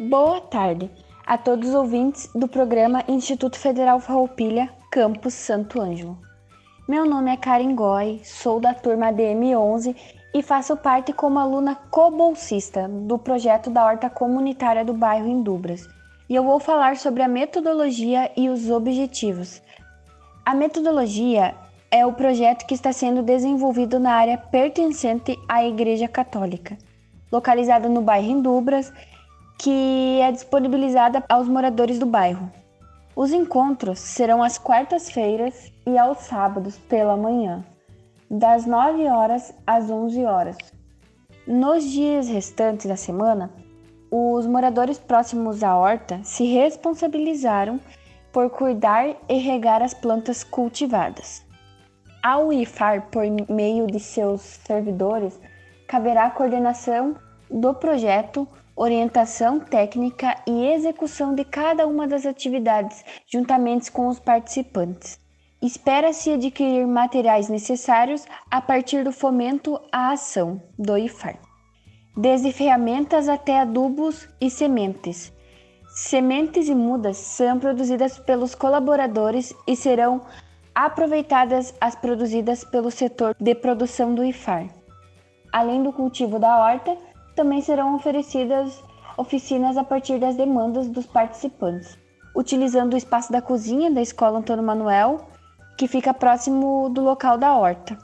Boa 0.09 0.41
tarde 0.41 0.91
a 1.31 1.37
todos 1.37 1.69
os 1.69 1.75
ouvintes 1.75 2.29
do 2.35 2.45
programa 2.45 3.05
Instituto 3.07 3.57
Federal 3.57 4.01
Farroupilha, 4.01 4.69
Campus 4.91 5.33
Santo 5.33 5.79
Ângelo. 5.79 6.19
Meu 6.85 7.05
nome 7.05 7.31
é 7.31 7.37
Karen 7.37 7.73
Goy, 7.73 8.19
sou 8.21 8.59
da 8.59 8.73
turma 8.73 9.13
DM11 9.13 9.95
e 10.33 10.43
faço 10.43 10.75
parte 10.75 11.13
como 11.13 11.39
aluna 11.39 11.73
co-bolsista 11.89 12.85
do 12.89 13.17
projeto 13.17 13.69
da 13.69 13.85
Horta 13.85 14.09
Comunitária 14.09 14.83
do 14.83 14.93
bairro 14.93 15.29
Indubras. 15.29 15.87
E 16.27 16.35
eu 16.35 16.43
vou 16.43 16.59
falar 16.59 16.97
sobre 16.97 17.23
a 17.23 17.29
metodologia 17.29 18.29
e 18.35 18.49
os 18.49 18.69
objetivos. 18.69 19.61
A 20.45 20.53
metodologia 20.53 21.55
é 21.89 22.05
o 22.05 22.11
projeto 22.11 22.65
que 22.65 22.73
está 22.73 22.91
sendo 22.91 23.23
desenvolvido 23.23 24.01
na 24.01 24.15
área 24.15 24.37
pertencente 24.37 25.39
à 25.47 25.63
Igreja 25.63 26.09
Católica, 26.09 26.77
localizada 27.31 27.87
no 27.87 28.01
bairro 28.01 28.29
Indubras, 28.29 28.91
que 29.61 30.19
é 30.19 30.31
disponibilizada 30.31 31.23
aos 31.29 31.47
moradores 31.47 31.99
do 31.99 32.05
bairro. 32.07 32.51
Os 33.15 33.31
encontros 33.31 33.99
serão 33.99 34.41
às 34.41 34.57
quartas-feiras 34.57 35.71
e 35.85 35.99
aos 35.99 36.17
sábados 36.17 36.79
pela 36.79 37.15
manhã, 37.15 37.63
das 38.27 38.65
9 38.65 39.07
horas 39.07 39.53
às 39.67 39.87
11 39.87 40.25
horas. 40.25 40.57
Nos 41.45 41.83
dias 41.83 42.27
restantes 42.27 42.87
da 42.87 42.95
semana, 42.95 43.51
os 44.09 44.47
moradores 44.47 44.97
próximos 44.97 45.61
à 45.61 45.77
horta 45.77 46.19
se 46.23 46.43
responsabilizaram 46.45 47.79
por 48.31 48.49
cuidar 48.49 49.15
e 49.29 49.37
regar 49.37 49.83
as 49.83 49.93
plantas 49.93 50.43
cultivadas. 50.43 51.45
Ao 52.23 52.51
IFAR, 52.51 53.09
por 53.11 53.23
meio 53.47 53.85
de 53.85 53.99
seus 53.99 54.41
servidores, 54.41 55.39
caberá 55.87 56.25
a 56.25 56.31
coordenação 56.31 57.15
do 57.47 57.75
projeto 57.75 58.47
orientação 58.81 59.59
técnica 59.59 60.35
e 60.47 60.65
execução 60.65 61.35
de 61.35 61.45
cada 61.45 61.85
uma 61.85 62.07
das 62.07 62.25
atividades, 62.25 63.05
juntamente 63.27 63.91
com 63.91 64.07
os 64.07 64.19
participantes. 64.19 65.19
Espera-se 65.61 66.31
adquirir 66.31 66.87
materiais 66.87 67.47
necessários 67.47 68.25
a 68.49 68.59
partir 68.59 69.03
do 69.03 69.11
fomento 69.11 69.79
à 69.91 70.13
ação 70.13 70.59
do 70.79 70.97
IFAR, 70.97 71.37
desde 72.17 72.51
ferramentas 72.51 73.29
até 73.29 73.59
adubos 73.59 74.27
e 74.41 74.49
sementes. 74.49 75.31
Sementes 75.93 76.67
e 76.67 76.73
mudas 76.73 77.17
são 77.17 77.59
produzidas 77.59 78.17
pelos 78.17 78.55
colaboradores 78.55 79.53
e 79.67 79.75
serão 79.75 80.21
aproveitadas 80.73 81.75
as 81.79 81.93
produzidas 81.93 82.63
pelo 82.63 82.89
setor 82.89 83.35
de 83.39 83.53
produção 83.53 84.15
do 84.15 84.25
IFAR. 84.25 84.67
Além 85.53 85.83
do 85.83 85.93
cultivo 85.93 86.39
da 86.39 86.57
horta, 86.57 86.97
também 87.35 87.61
serão 87.61 87.95
oferecidas 87.95 88.83
oficinas 89.17 89.77
a 89.77 89.83
partir 89.83 90.19
das 90.19 90.35
demandas 90.35 90.87
dos 90.87 91.05
participantes, 91.05 91.97
utilizando 92.35 92.93
o 92.93 92.97
espaço 92.97 93.31
da 93.31 93.41
cozinha 93.41 93.91
da 93.91 94.01
Escola 94.01 94.39
Antônio 94.39 94.63
Manuel, 94.63 95.27
que 95.77 95.87
fica 95.87 96.13
próximo 96.13 96.89
do 96.89 97.01
local 97.01 97.37
da 97.37 97.55
horta. 97.55 97.97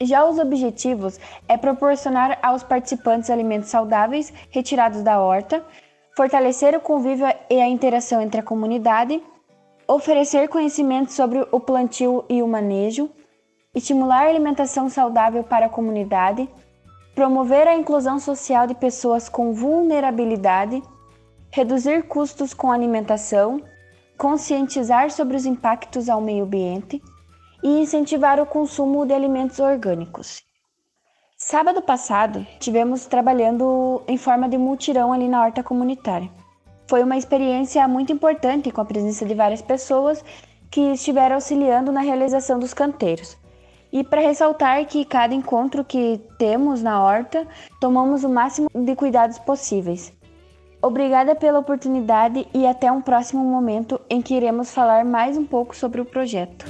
Já 0.00 0.24
os 0.24 0.38
objetivos 0.38 1.18
é 1.46 1.56
proporcionar 1.56 2.38
aos 2.42 2.62
participantes 2.62 3.30
alimentos 3.30 3.68
saudáveis 3.68 4.32
retirados 4.50 5.02
da 5.02 5.20
horta, 5.20 5.64
fortalecer 6.16 6.74
o 6.76 6.80
convívio 6.80 7.26
e 7.48 7.60
a 7.60 7.68
interação 7.68 8.20
entre 8.20 8.40
a 8.40 8.42
comunidade, 8.42 9.22
oferecer 9.86 10.48
conhecimento 10.48 11.12
sobre 11.12 11.46
o 11.52 11.60
plantio 11.60 12.24
e 12.28 12.42
o 12.42 12.48
manejo, 12.48 13.10
estimular 13.74 14.26
a 14.26 14.28
alimentação 14.28 14.88
saudável 14.88 15.44
para 15.44 15.66
a 15.66 15.70
comunidade, 15.70 16.48
promover 17.14 17.68
a 17.68 17.76
inclusão 17.76 18.18
social 18.18 18.66
de 18.66 18.74
pessoas 18.74 19.28
com 19.28 19.52
vulnerabilidade, 19.52 20.82
reduzir 21.50 22.04
custos 22.04 22.54
com 22.54 22.72
alimentação, 22.72 23.60
conscientizar 24.16 25.10
sobre 25.10 25.36
os 25.36 25.44
impactos 25.44 26.08
ao 26.08 26.20
meio 26.20 26.44
ambiente 26.44 27.02
e 27.62 27.80
incentivar 27.80 28.40
o 28.40 28.46
consumo 28.46 29.04
de 29.04 29.12
alimentos 29.12 29.58
orgânicos. 29.58 30.42
Sábado 31.36 31.82
passado, 31.82 32.46
tivemos 32.60 33.06
trabalhando 33.06 34.02
em 34.06 34.16
forma 34.16 34.48
de 34.48 34.56
multirão 34.56 35.12
ali 35.12 35.28
na 35.28 35.42
horta 35.42 35.62
comunitária. 35.62 36.30
Foi 36.86 37.02
uma 37.02 37.16
experiência 37.16 37.86
muito 37.88 38.12
importante 38.12 38.70
com 38.70 38.80
a 38.80 38.84
presença 38.84 39.24
de 39.24 39.34
várias 39.34 39.60
pessoas 39.60 40.24
que 40.70 40.92
estiveram 40.92 41.34
auxiliando 41.34 41.90
na 41.90 42.00
realização 42.00 42.58
dos 42.58 42.72
canteiros. 42.72 43.36
E 43.92 44.02
para 44.02 44.22
ressaltar 44.22 44.86
que 44.86 45.04
cada 45.04 45.34
encontro 45.34 45.84
que 45.84 46.18
temos 46.38 46.82
na 46.82 47.02
horta, 47.02 47.46
tomamos 47.78 48.24
o 48.24 48.28
máximo 48.28 48.70
de 48.74 48.96
cuidados 48.96 49.38
possíveis. 49.38 50.10
Obrigada 50.80 51.34
pela 51.34 51.58
oportunidade 51.58 52.48
e 52.54 52.66
até 52.66 52.90
um 52.90 53.02
próximo 53.02 53.44
momento 53.44 54.00
em 54.08 54.22
que 54.22 54.34
iremos 54.34 54.72
falar 54.72 55.04
mais 55.04 55.36
um 55.36 55.44
pouco 55.44 55.76
sobre 55.76 56.00
o 56.00 56.06
projeto. 56.06 56.64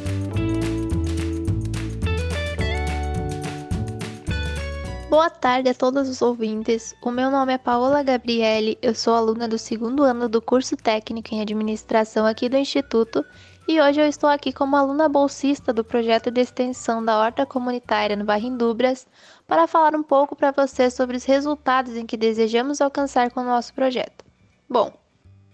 Boa 5.08 5.30
tarde 5.30 5.68
a 5.68 5.74
todos 5.74 6.08
os 6.08 6.22
ouvintes. 6.22 6.92
O 7.02 7.10
meu 7.10 7.30
nome 7.30 7.52
é 7.52 7.58
Paola 7.58 8.02
Gabriele, 8.02 8.76
eu 8.82 8.94
sou 8.94 9.14
aluna 9.14 9.46
do 9.46 9.58
segundo 9.58 10.02
ano 10.02 10.28
do 10.28 10.42
curso 10.42 10.76
técnico 10.76 11.34
em 11.34 11.40
administração 11.40 12.26
aqui 12.26 12.48
do 12.48 12.56
Instituto 12.56 13.24
e 13.66 13.80
hoje 13.80 14.00
eu 14.00 14.06
estou 14.06 14.28
aqui 14.28 14.52
como 14.52 14.76
aluna 14.76 15.08
bolsista 15.08 15.72
do 15.72 15.84
projeto 15.84 16.30
de 16.30 16.40
extensão 16.40 17.04
da 17.04 17.18
horta 17.18 17.46
comunitária 17.46 18.16
no 18.16 18.24
bairro 18.24 18.46
Indubras 18.46 19.06
para 19.46 19.66
falar 19.66 19.94
um 19.94 20.02
pouco 20.02 20.34
para 20.34 20.50
vocês 20.50 20.94
sobre 20.94 21.16
os 21.16 21.24
resultados 21.24 21.96
em 21.96 22.06
que 22.06 22.16
desejamos 22.16 22.80
alcançar 22.80 23.30
com 23.30 23.40
o 23.40 23.44
nosso 23.44 23.72
projeto. 23.74 24.24
Bom, 24.68 24.92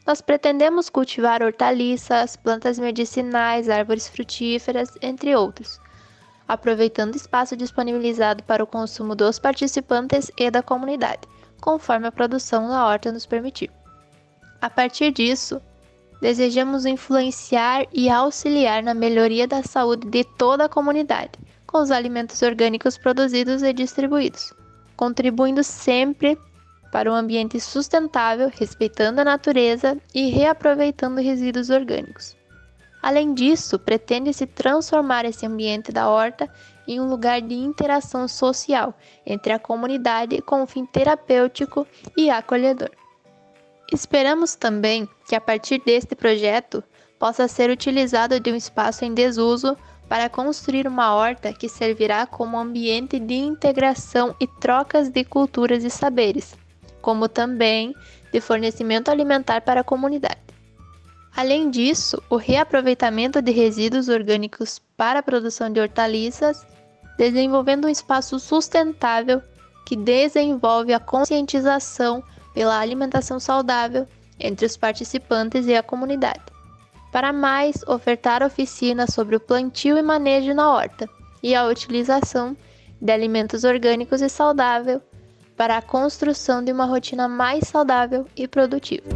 nós 0.06 0.20
pretendemos 0.20 0.88
cultivar 0.88 1.42
hortaliças, 1.42 2.36
plantas 2.36 2.78
medicinais, 2.78 3.68
árvores 3.68 4.08
frutíferas, 4.08 4.96
entre 5.02 5.36
outros 5.36 5.80
aproveitando 6.48 7.12
o 7.12 7.16
espaço 7.16 7.54
disponibilizado 7.54 8.42
para 8.42 8.64
o 8.64 8.66
consumo 8.66 9.14
dos 9.14 9.38
participantes 9.38 10.30
e 10.38 10.50
da 10.50 10.62
comunidade, 10.62 11.28
conforme 11.60 12.06
a 12.06 12.12
produção 12.12 12.66
da 12.68 12.86
horta 12.86 13.12
nos 13.12 13.26
permitir. 13.26 13.70
A 14.60 14.70
partir 14.70 15.12
disso, 15.12 15.60
desejamos 16.20 16.84
influenciar 16.84 17.86
e 17.92 18.08
auxiliar 18.08 18.82
na 18.82 18.94
melhoria 18.94 19.46
da 19.46 19.62
saúde 19.62 20.08
de 20.08 20.24
toda 20.24 20.64
a 20.64 20.68
comunidade, 20.68 21.32
com 21.66 21.78
os 21.78 21.90
alimentos 21.90 22.40
orgânicos 22.42 22.98
produzidos 22.98 23.62
e 23.62 23.72
distribuídos, 23.72 24.52
contribuindo 24.96 25.62
sempre 25.62 26.38
para 26.90 27.10
um 27.10 27.14
ambiente 27.14 27.60
sustentável, 27.60 28.50
respeitando 28.52 29.20
a 29.20 29.24
natureza 29.24 29.96
e 30.14 30.30
reaproveitando 30.30 31.20
resíduos 31.20 31.70
orgânicos. 31.70 32.36
Além 33.02 33.32
disso, 33.32 33.78
pretende-se 33.78 34.46
transformar 34.46 35.24
esse 35.24 35.46
ambiente 35.46 35.92
da 35.92 36.08
horta 36.08 36.50
em 36.86 36.98
um 37.00 37.08
lugar 37.08 37.40
de 37.40 37.54
interação 37.54 38.26
social 38.26 38.94
entre 39.24 39.52
a 39.52 39.58
comunidade 39.58 40.40
com 40.42 40.62
um 40.62 40.66
fim 40.66 40.84
terapêutico 40.84 41.86
e 42.16 42.28
acolhedor. 42.30 42.90
Esperamos 43.92 44.54
também 44.54 45.08
que 45.26 45.34
a 45.34 45.40
partir 45.40 45.80
deste 45.84 46.14
projeto 46.14 46.84
possa 47.18 47.48
ser 47.48 47.70
utilizado 47.70 48.38
de 48.38 48.52
um 48.52 48.56
espaço 48.56 49.04
em 49.04 49.14
desuso 49.14 49.76
para 50.08 50.28
construir 50.28 50.86
uma 50.86 51.14
horta 51.14 51.52
que 51.52 51.68
servirá 51.68 52.26
como 52.26 52.58
ambiente 52.58 53.18
de 53.18 53.34
integração 53.34 54.34
e 54.40 54.46
trocas 54.46 55.08
de 55.08 55.24
culturas 55.24 55.84
e 55.84 55.90
saberes, 55.90 56.56
como 57.00 57.28
também 57.28 57.94
de 58.32 58.40
fornecimento 58.40 59.10
alimentar 59.10 59.62
para 59.62 59.80
a 59.80 59.84
comunidade. 59.84 60.38
Além 61.34 61.70
disso, 61.70 62.22
o 62.28 62.36
reaproveitamento 62.36 63.40
de 63.40 63.52
resíduos 63.52 64.08
orgânicos 64.08 64.80
para 64.96 65.20
a 65.20 65.22
produção 65.22 65.70
de 65.70 65.80
hortaliças, 65.80 66.66
desenvolvendo 67.16 67.86
um 67.86 67.90
espaço 67.90 68.38
sustentável 68.38 69.40
que 69.86 69.94
desenvolve 69.96 70.92
a 70.92 71.00
conscientização 71.00 72.22
pela 72.54 72.78
alimentação 72.78 73.38
saudável 73.38 74.06
entre 74.38 74.66
os 74.66 74.76
participantes 74.76 75.66
e 75.66 75.74
a 75.74 75.82
comunidade. 75.82 76.42
Para 77.10 77.32
mais, 77.32 77.82
ofertar 77.86 78.42
oficinas 78.42 79.14
sobre 79.14 79.36
o 79.36 79.40
plantio 79.40 79.96
e 79.96 80.02
manejo 80.02 80.52
na 80.54 80.70
horta 80.70 81.08
e 81.42 81.54
a 81.54 81.66
utilização 81.66 82.56
de 83.00 83.12
alimentos 83.12 83.64
orgânicos 83.64 84.20
e 84.20 84.28
saudáveis 84.28 85.00
para 85.56 85.76
a 85.76 85.82
construção 85.82 86.62
de 86.62 86.70
uma 86.70 86.84
rotina 86.84 87.26
mais 87.26 87.66
saudável 87.66 88.26
e 88.36 88.46
produtiva. 88.46 89.08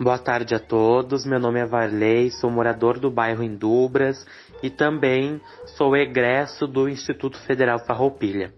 Boa 0.00 0.18
tarde 0.18 0.54
a 0.54 0.58
todos. 0.58 1.24
Meu 1.24 1.38
nome 1.38 1.60
é 1.60 1.66
Varley, 1.66 2.30
sou 2.30 2.50
morador 2.50 2.98
do 2.98 3.10
bairro 3.10 3.42
Indubras 3.42 4.26
e 4.62 4.68
também 4.68 5.40
sou 5.64 5.96
egresso 5.96 6.66
do 6.66 6.88
Instituto 6.88 7.38
Federal 7.38 7.78
Farroupilha. 7.78 8.52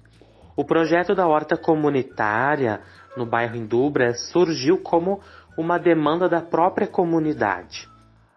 O 0.56 0.64
projeto 0.64 1.14
da 1.14 1.26
horta 1.26 1.54
comunitária 1.56 2.80
no 3.14 3.26
bairro 3.26 3.56
Indubras 3.56 4.30
surgiu 4.30 4.78
como 4.78 5.20
uma 5.56 5.78
demanda 5.78 6.28
da 6.28 6.40
própria 6.40 6.86
comunidade. 6.86 7.86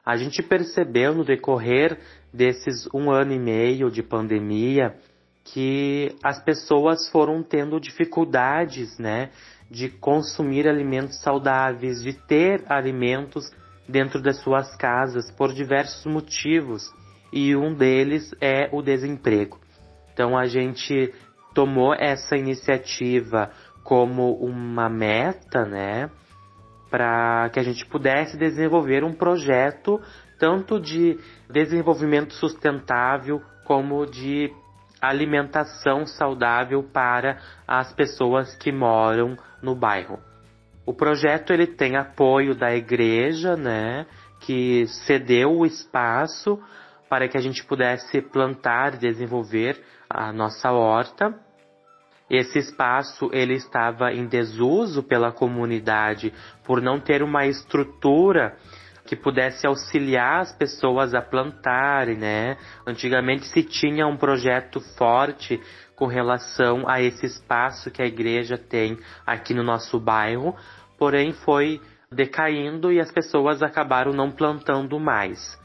A 0.05 0.17
gente 0.17 0.43
percebeu 0.43 1.13
no 1.13 1.23
decorrer 1.23 1.97
desses 2.33 2.87
um 2.93 3.09
ano 3.09 3.31
e 3.31 3.39
meio 3.39 3.89
de 3.89 4.03
pandemia 4.03 4.95
que 5.43 6.15
as 6.23 6.43
pessoas 6.43 7.09
foram 7.09 7.41
tendo 7.41 7.79
dificuldades, 7.79 8.97
né, 8.99 9.29
de 9.71 9.89
consumir 9.89 10.67
alimentos 10.67 11.21
saudáveis, 11.21 12.03
de 12.03 12.13
ter 12.13 12.63
alimentos 12.67 13.51
dentro 13.87 14.21
das 14.21 14.37
suas 14.41 14.75
casas 14.75 15.31
por 15.31 15.53
diversos 15.53 16.05
motivos 16.05 16.93
e 17.31 17.55
um 17.55 17.73
deles 17.73 18.31
é 18.41 18.69
o 18.71 18.81
desemprego. 18.81 19.59
Então 20.13 20.37
a 20.37 20.45
gente 20.45 21.13
tomou 21.53 21.93
essa 21.93 22.37
iniciativa 22.37 23.51
como 23.83 24.33
uma 24.35 24.89
meta, 24.89 25.65
né, 25.65 26.09
para 26.89 27.49
que 27.49 27.59
a 27.59 27.63
gente 27.63 27.85
pudesse 27.85 28.37
desenvolver 28.37 29.03
um 29.03 29.13
projeto 29.13 29.99
tanto 30.39 30.79
de 30.79 31.19
desenvolvimento 31.49 32.33
sustentável 32.33 33.41
como 33.65 34.05
de 34.05 34.51
alimentação 35.01 36.05
saudável 36.05 36.83
para 36.83 37.39
as 37.67 37.93
pessoas 37.93 38.55
que 38.55 38.71
moram 38.71 39.37
no 39.61 39.75
bairro. 39.75 40.19
O 40.85 40.93
projeto 40.93 41.53
ele 41.53 41.67
tem 41.67 41.95
apoio 41.95 42.55
da 42.55 42.75
igreja, 42.75 43.55
né, 43.55 44.05
que 44.39 44.87
cedeu 45.05 45.51
o 45.51 45.65
espaço 45.65 46.59
para 47.09 47.27
que 47.27 47.37
a 47.37 47.41
gente 47.41 47.63
pudesse 47.63 48.21
plantar 48.21 48.95
e 48.95 48.97
desenvolver 48.97 49.83
a 50.09 50.33
nossa 50.33 50.71
horta. 50.71 51.33
Esse 52.29 52.59
espaço 52.59 53.29
ele 53.33 53.53
estava 53.53 54.11
em 54.13 54.25
desuso 54.25 55.03
pela 55.03 55.31
comunidade 55.31 56.33
por 56.63 56.81
não 56.81 56.99
ter 56.99 57.23
uma 57.23 57.45
estrutura 57.45 58.55
que 59.05 59.15
pudesse 59.15 59.65
auxiliar 59.65 60.41
as 60.41 60.51
pessoas 60.55 61.15
a 61.15 61.21
plantarem, 61.21 62.15
né? 62.15 62.57
Antigamente 62.85 63.45
se 63.47 63.63
tinha 63.63 64.05
um 64.05 64.15
projeto 64.15 64.79
forte 64.97 65.59
com 65.95 66.05
relação 66.05 66.87
a 66.87 67.01
esse 67.01 67.25
espaço 67.25 67.89
que 67.89 68.03
a 68.03 68.05
igreja 68.05 68.55
tem 68.57 68.99
aqui 69.25 69.53
no 69.53 69.63
nosso 69.63 69.99
bairro, 69.99 70.55
porém 70.97 71.33
foi 71.33 71.81
decaindo 72.11 72.91
e 72.91 72.99
as 72.99 73.11
pessoas 73.11 73.63
acabaram 73.63 74.13
não 74.13 74.31
plantando 74.31 74.99
mais. 74.99 75.59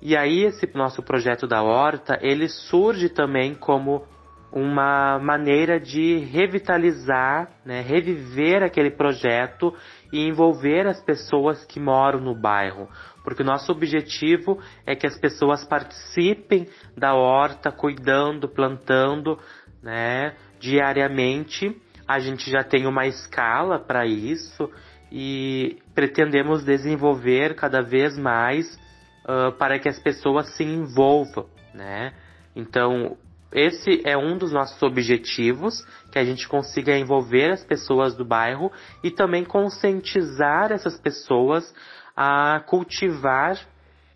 E 0.00 0.16
aí 0.16 0.44
esse 0.44 0.70
nosso 0.74 1.02
projeto 1.02 1.46
da 1.46 1.62
horta, 1.62 2.18
ele 2.20 2.48
surge 2.48 3.08
também 3.08 3.54
como 3.54 4.04
uma 4.52 5.18
maneira 5.18 5.78
de 5.78 6.18
revitalizar, 6.18 7.50
né, 7.64 7.80
reviver 7.80 8.62
aquele 8.62 8.90
projeto 8.90 9.74
e 10.12 10.26
envolver 10.26 10.86
as 10.86 11.02
pessoas 11.02 11.64
que 11.64 11.80
moram 11.80 12.20
no 12.20 12.34
bairro, 12.34 12.88
porque 13.24 13.42
o 13.42 13.44
nosso 13.44 13.72
objetivo 13.72 14.58
é 14.86 14.94
que 14.94 15.06
as 15.06 15.18
pessoas 15.18 15.64
participem 15.64 16.68
da 16.96 17.12
horta, 17.14 17.72
cuidando, 17.72 18.48
plantando, 18.48 19.38
né, 19.82 20.34
diariamente. 20.60 21.76
A 22.06 22.20
gente 22.20 22.50
já 22.50 22.62
tem 22.62 22.86
uma 22.86 23.06
escala 23.06 23.78
para 23.78 24.06
isso 24.06 24.70
e 25.10 25.78
pretendemos 25.94 26.64
desenvolver 26.64 27.54
cada 27.56 27.82
vez 27.82 28.16
mais 28.16 28.78
uh, 29.26 29.52
para 29.52 29.78
que 29.78 29.88
as 29.88 29.98
pessoas 29.98 30.54
se 30.56 30.64
envolvam, 30.64 31.46
né? 31.74 32.14
Então, 32.54 33.16
esse 33.52 34.02
é 34.04 34.16
um 34.16 34.38
dos 34.38 34.52
nossos 34.52 34.80
objetivos, 34.82 35.84
que 36.10 36.18
a 36.18 36.24
gente 36.24 36.48
consiga 36.48 36.96
envolver 36.96 37.52
as 37.52 37.64
pessoas 37.64 38.14
do 38.14 38.24
bairro 38.24 38.72
e 39.02 39.10
também 39.10 39.44
conscientizar 39.44 40.72
essas 40.72 40.98
pessoas 40.98 41.74
a 42.16 42.60
cultivar 42.66 43.58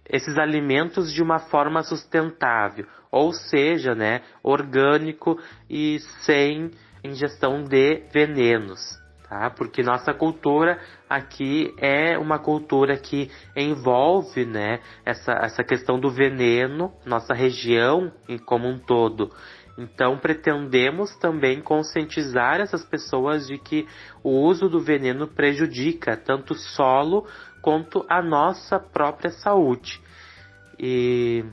esses 0.09 0.38
alimentos 0.38 1.12
de 1.12 1.23
uma 1.23 1.38
forma 1.38 1.83
sustentável, 1.83 2.87
ou 3.11 3.33
seja, 3.33 3.94
né, 3.94 4.23
orgânico 4.42 5.38
e 5.68 6.01
sem 6.23 6.70
ingestão 7.05 7.62
de 7.62 8.03
venenos 8.12 9.00
tá? 9.31 9.49
Porque 9.49 9.81
nossa 9.81 10.12
cultura 10.12 10.81
aqui 11.09 11.73
é 11.79 12.19
uma 12.19 12.40
cultura 12.40 12.97
que 12.97 13.31
envolve, 13.57 14.45
né, 14.45 14.81
essa, 15.07 15.33
essa 15.33 15.62
questão 15.62 16.01
do 16.01 16.11
veneno, 16.11 16.93
nossa 17.07 17.33
região 17.33 18.12
como 18.45 18.66
um 18.66 18.77
todo. 18.77 19.31
Então 19.79 20.19
pretendemos 20.19 21.14
também 21.16 21.62
conscientizar 21.62 22.61
essas 22.61 22.85
pessoas 22.85 23.47
de 23.47 23.57
que 23.57 23.87
o 24.23 24.31
uso 24.31 24.69
do 24.69 24.81
veneno 24.81 25.29
prejudica 25.29 26.16
tanto 26.16 26.53
o 26.53 26.59
solo 26.59 27.25
quanto 27.62 28.05
a 28.09 28.21
nossa 28.21 28.81
própria 28.81 29.31
saúde. 29.31 30.03
E 30.79 31.45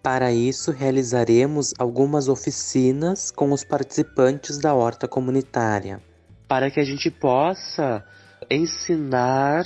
para 0.00 0.32
isso, 0.32 0.70
realizaremos 0.70 1.74
algumas 1.76 2.28
oficinas 2.28 3.32
com 3.32 3.50
os 3.50 3.64
participantes 3.64 4.56
da 4.58 4.72
horta 4.72 5.08
comunitária 5.08 6.00
para 6.48 6.70
que 6.70 6.80
a 6.80 6.84
gente 6.84 7.10
possa 7.10 8.04
ensinar, 8.50 9.64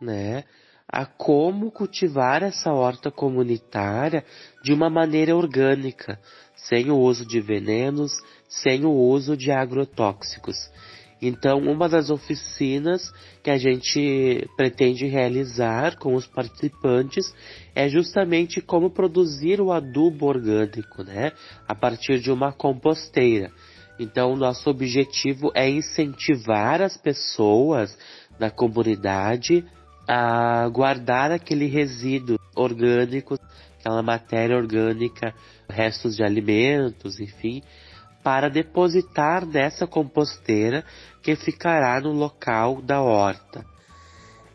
né, 0.00 0.44
a 0.88 1.06
como 1.06 1.70
cultivar 1.70 2.42
essa 2.42 2.72
horta 2.72 3.10
comunitária 3.10 4.24
de 4.62 4.72
uma 4.72 4.90
maneira 4.90 5.34
orgânica, 5.34 6.18
sem 6.54 6.90
o 6.90 6.98
uso 6.98 7.24
de 7.26 7.40
venenos, 7.40 8.12
sem 8.48 8.84
o 8.84 8.92
uso 8.92 9.36
de 9.36 9.50
agrotóxicos. 9.50 10.56
Então, 11.24 11.60
uma 11.60 11.88
das 11.88 12.10
oficinas 12.10 13.12
que 13.44 13.50
a 13.50 13.56
gente 13.56 14.44
pretende 14.56 15.06
realizar 15.06 15.96
com 15.96 16.14
os 16.16 16.26
participantes 16.26 17.32
é 17.76 17.88
justamente 17.88 18.60
como 18.60 18.90
produzir 18.90 19.60
o 19.60 19.70
adubo 19.70 20.26
orgânico, 20.26 21.04
né? 21.04 21.30
A 21.68 21.76
partir 21.76 22.18
de 22.18 22.32
uma 22.32 22.52
composteira. 22.52 23.52
Então, 24.02 24.34
nosso 24.34 24.68
objetivo 24.68 25.52
é 25.54 25.70
incentivar 25.70 26.82
as 26.82 26.96
pessoas 26.96 27.96
da 28.38 28.50
comunidade 28.50 29.64
a 30.08 30.68
guardar 30.68 31.30
aquele 31.30 31.66
resíduo 31.66 32.36
orgânico, 32.56 33.38
aquela 33.78 34.02
matéria 34.02 34.56
orgânica, 34.56 35.32
restos 35.68 36.16
de 36.16 36.24
alimentos, 36.24 37.20
enfim, 37.20 37.62
para 38.24 38.50
depositar 38.50 39.46
nessa 39.46 39.86
composteira 39.86 40.84
que 41.22 41.36
ficará 41.36 42.00
no 42.00 42.12
local 42.12 42.82
da 42.82 43.00
horta. 43.00 43.64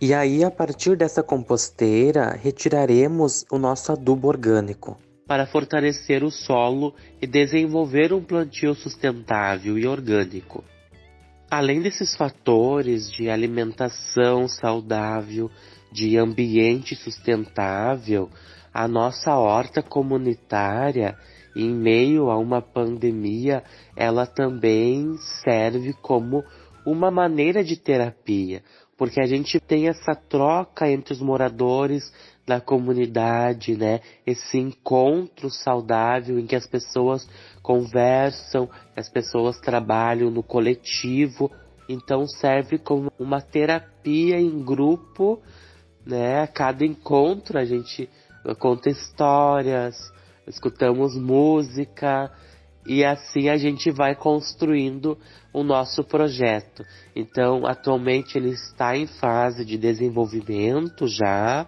E 0.02 0.14
aí, 0.14 0.44
a 0.44 0.52
partir 0.52 0.98
dessa 0.98 1.24
composteira, 1.24 2.32
retiraremos 2.32 3.46
o 3.50 3.58
nosso 3.58 3.94
adubo 3.94 4.28
orgânico. 4.28 4.98
Para 5.28 5.46
fortalecer 5.46 6.24
o 6.24 6.32
solo 6.32 6.96
e 7.22 7.28
desenvolver 7.28 8.14
um 8.14 8.24
plantio 8.24 8.74
sustentável 8.74 9.78
e 9.78 9.86
orgânico. 9.86 10.64
Além 11.50 11.82
desses 11.82 12.16
fatores 12.16 13.12
de 13.12 13.30
alimentação 13.30 14.48
saudável, 14.48 15.52
de 15.92 16.18
ambiente 16.18 16.96
sustentável, 16.96 18.30
a 18.74 18.88
nossa 18.88 19.36
horta 19.36 19.82
comunitária 19.82 21.18
em 21.56 21.74
meio 21.74 22.30
a 22.30 22.38
uma 22.38 22.62
pandemia, 22.62 23.64
ela 23.96 24.26
também 24.26 25.18
serve 25.44 25.94
como 25.94 26.44
uma 26.86 27.10
maneira 27.10 27.64
de 27.64 27.76
terapia, 27.76 28.62
porque 28.96 29.20
a 29.20 29.26
gente 29.26 29.60
tem 29.60 29.88
essa 29.88 30.14
troca 30.14 30.90
entre 30.90 31.14
os 31.14 31.20
moradores 31.20 32.14
da 32.48 32.62
comunidade, 32.62 33.76
né? 33.76 34.00
Esse 34.26 34.58
encontro 34.58 35.50
saudável 35.50 36.40
em 36.40 36.48
que 36.48 36.56
as 36.56 36.66
pessoas 36.66 37.28
conversam, 37.62 38.70
as 38.96 39.10
pessoas 39.10 39.60
trabalham 39.60 40.32
no 40.32 40.42
coletivo, 40.42 41.52
então 41.90 42.26
serve 42.26 42.78
como 42.78 43.12
uma 43.20 43.42
terapia 43.42 44.40
em 44.40 44.64
grupo, 44.64 45.42
né? 46.06 46.42
A 46.42 46.48
cada 46.48 46.86
encontro 46.86 47.60
a 47.60 47.66
gente 47.66 48.10
conta 48.60 48.90
histórias, 48.90 49.98
escutamos 50.48 51.18
música 51.18 52.32
e 52.86 53.04
assim 53.04 53.50
a 53.50 53.58
gente 53.58 53.92
vai 53.92 54.16
construindo 54.16 55.18
o 55.52 55.64
nosso 55.64 56.02
projeto. 56.02 56.86
Então, 57.14 57.66
atualmente 57.66 58.38
ele 58.38 58.52
está 58.52 58.96
em 58.96 59.06
fase 59.06 59.66
de 59.66 59.78
desenvolvimento 59.78 61.06
já 61.08 61.68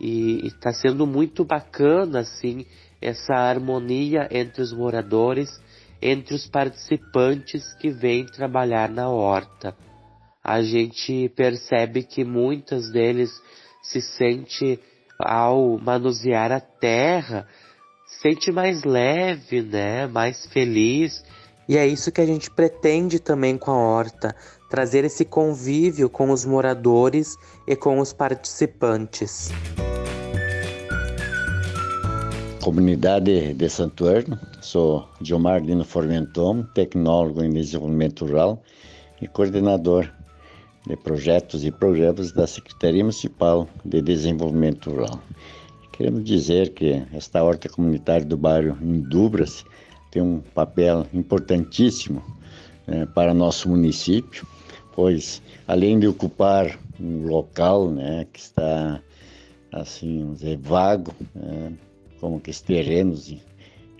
e 0.00 0.46
está 0.46 0.72
sendo 0.72 1.06
muito 1.06 1.44
bacana 1.44 2.20
assim 2.20 2.66
essa 3.00 3.34
harmonia 3.34 4.28
entre 4.30 4.62
os 4.62 4.72
moradores, 4.72 5.48
entre 6.00 6.34
os 6.34 6.46
participantes 6.46 7.74
que 7.74 7.90
vêm 7.90 8.26
trabalhar 8.26 8.90
na 8.90 9.08
horta. 9.08 9.76
A 10.42 10.62
gente 10.62 11.28
percebe 11.36 12.02
que 12.02 12.24
muitos 12.24 12.90
deles 12.90 13.30
se 13.82 14.00
sente 14.00 14.78
ao 15.18 15.78
manusear 15.78 16.52
a 16.52 16.60
terra 16.60 17.46
sente 18.22 18.50
mais 18.50 18.84
leve, 18.84 19.62
né? 19.62 20.06
Mais 20.06 20.46
feliz. 20.46 21.22
E 21.68 21.76
é 21.76 21.86
isso 21.86 22.12
que 22.12 22.20
a 22.20 22.26
gente 22.26 22.50
pretende 22.50 23.18
também 23.18 23.58
com 23.58 23.70
a 23.70 23.76
horta, 23.76 24.34
trazer 24.68 25.04
esse 25.04 25.24
convívio 25.24 26.08
com 26.08 26.30
os 26.30 26.44
moradores 26.44 27.36
e 27.66 27.76
com 27.76 27.98
os 27.98 28.12
participantes. 28.12 29.50
Comunidade 32.62 33.54
de 33.54 33.68
Santuário, 33.68 34.36
sou 34.60 35.08
Gilmar 35.22 35.62
Lino 35.62 35.84
Formenton, 35.84 36.64
tecnólogo 36.74 37.42
em 37.44 37.50
desenvolvimento 37.50 38.24
rural 38.24 38.60
e 39.22 39.28
coordenador 39.28 40.10
de 40.86 40.96
projetos 40.96 41.64
e 41.64 41.70
programas 41.70 42.32
da 42.32 42.46
Secretaria 42.46 43.04
Municipal 43.04 43.68
de 43.84 44.02
Desenvolvimento 44.02 44.90
Rural. 44.90 45.20
Queremos 45.92 46.24
dizer 46.24 46.74
que 46.74 47.02
esta 47.12 47.42
horta 47.42 47.68
comunitária 47.68 48.26
do 48.26 48.36
bairro 48.36 48.76
Indubras 48.82 49.64
tem 50.10 50.22
um 50.22 50.40
papel 50.40 51.06
importantíssimo 51.12 52.22
né, 52.86 53.06
para 53.14 53.34
nosso 53.34 53.68
município, 53.68 54.46
pois 54.94 55.42
além 55.66 55.98
de 55.98 56.06
ocupar 56.06 56.78
um 57.00 57.26
local 57.26 57.90
né, 57.90 58.26
que 58.32 58.40
está 58.40 59.00
assim 59.72 60.32
dizer, 60.32 60.58
vago, 60.58 61.12
né, 61.34 61.72
como 62.20 62.40
que 62.40 62.50
os 62.50 62.60
terrenos 62.60 63.34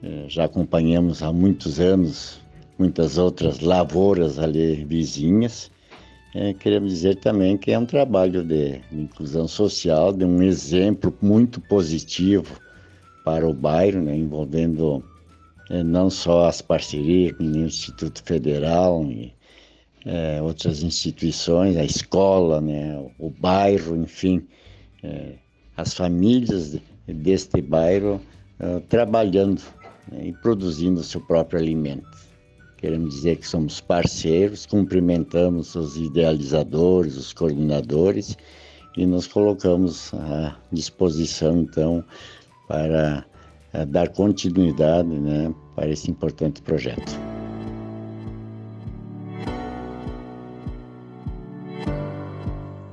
eh, 0.02 0.24
já 0.28 0.44
acompanhamos 0.44 1.22
há 1.22 1.32
muitos 1.32 1.78
anos 1.78 2.40
muitas 2.78 3.18
outras 3.18 3.60
lavouras 3.60 4.38
ali 4.38 4.84
vizinhas, 4.84 5.70
é, 6.34 6.52
queremos 6.52 6.92
dizer 6.92 7.16
também 7.16 7.56
que 7.56 7.72
é 7.72 7.78
um 7.78 7.86
trabalho 7.86 8.44
de, 8.44 8.78
de 8.90 9.00
inclusão 9.00 9.48
social, 9.48 10.12
de 10.12 10.24
um 10.24 10.42
exemplo 10.42 11.14
muito 11.22 11.60
positivo 11.60 12.60
para 13.24 13.48
o 13.48 13.54
bairro, 13.54 14.02
né, 14.02 14.14
envolvendo 14.14 15.02
não 15.84 16.08
só 16.08 16.46
as 16.46 16.62
parcerias 16.62 17.36
com 17.36 17.44
o 17.44 17.58
Instituto 17.58 18.22
Federal 18.22 19.04
e 19.04 19.34
é, 20.04 20.40
outras 20.40 20.82
instituições, 20.82 21.76
a 21.76 21.84
escola, 21.84 22.60
né, 22.60 22.96
o 23.18 23.28
bairro, 23.28 23.96
enfim, 23.96 24.46
é, 25.02 25.32
as 25.76 25.94
famílias 25.94 26.78
deste 27.08 27.60
bairro 27.60 28.20
é, 28.60 28.80
trabalhando 28.88 29.62
né, 30.10 30.28
e 30.28 30.32
produzindo 30.32 31.00
o 31.00 31.04
seu 31.04 31.20
próprio 31.20 31.58
alimento. 31.58 32.26
Queremos 32.76 33.14
dizer 33.14 33.36
que 33.36 33.48
somos 33.48 33.80
parceiros, 33.80 34.66
cumprimentamos 34.66 35.74
os 35.74 35.96
idealizadores, 35.96 37.16
os 37.16 37.32
coordenadores 37.32 38.36
e 38.96 39.04
nos 39.04 39.26
colocamos 39.26 40.12
à 40.14 40.56
disposição, 40.70 41.58
então, 41.58 42.04
para 42.68 43.18
eh, 43.18 43.35
dar 43.84 44.08
continuidade 44.08 45.08
né, 45.08 45.52
para 45.74 45.88
esse 45.88 46.10
importante 46.10 46.62
projeto. 46.62 47.18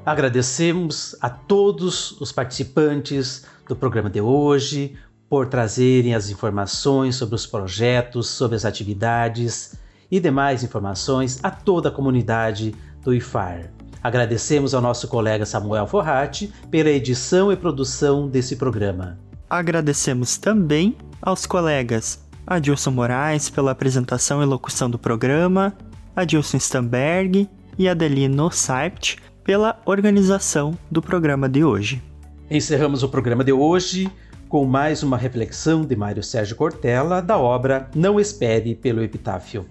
Agradecemos 0.05 1.15
a 1.21 1.29
todos 1.29 2.19
os 2.19 2.31
participantes 2.31 3.45
do 3.67 3.75
programa 3.75 4.09
de 4.09 4.19
hoje, 4.19 4.97
por 5.29 5.47
trazerem 5.47 6.13
as 6.13 6.29
informações 6.29 7.15
sobre 7.15 7.35
os 7.35 7.47
projetos, 7.47 8.27
sobre 8.27 8.55
as 8.55 8.65
atividades 8.65 9.75
e 10.11 10.19
demais 10.19 10.63
informações 10.63 11.39
a 11.41 11.49
toda 11.49 11.89
a 11.89 11.91
comunidade 11.91 12.75
do 13.01 13.13
IFAR. 13.15 13.71
Agradecemos 14.03 14.75
ao 14.75 14.81
nosso 14.81 15.07
colega 15.07 15.45
Samuel 15.45 15.87
Forratti 15.87 16.53
pela 16.69 16.89
edição 16.89 17.51
e 17.51 17.55
produção 17.55 18.27
desse 18.27 18.57
programa. 18.57 19.17
Agradecemos 19.53 20.35
também 20.35 20.97
aos 21.21 21.45
colegas 21.45 22.19
Adilson 22.47 22.89
Moraes 22.89 23.51
pela 23.51 23.69
apresentação 23.69 24.41
e 24.41 24.45
locução 24.47 24.89
do 24.89 24.97
programa, 24.97 25.77
Adilson 26.15 26.57
Stamberg 26.57 27.47
e 27.77 27.87
Adelino 27.87 28.49
Saipt 28.49 29.19
pela 29.43 29.79
organização 29.85 30.75
do 30.89 31.03
programa 31.03 31.47
de 31.47 31.63
hoje. 31.63 32.01
Encerramos 32.49 33.03
o 33.03 33.09
programa 33.09 33.43
de 33.43 33.53
hoje 33.53 34.11
com 34.49 34.65
mais 34.65 35.03
uma 35.03 35.17
reflexão 35.17 35.83
de 35.85 35.95
Mário 35.95 36.23
Sérgio 36.23 36.55
Cortella 36.55 37.21
da 37.21 37.37
obra 37.37 37.91
Não 37.93 38.19
Espere 38.19 38.73
pelo 38.73 39.03
Epitáfio. 39.03 39.67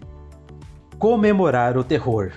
Comemorar 0.96 1.76
o 1.76 1.82
terror. 1.82 2.30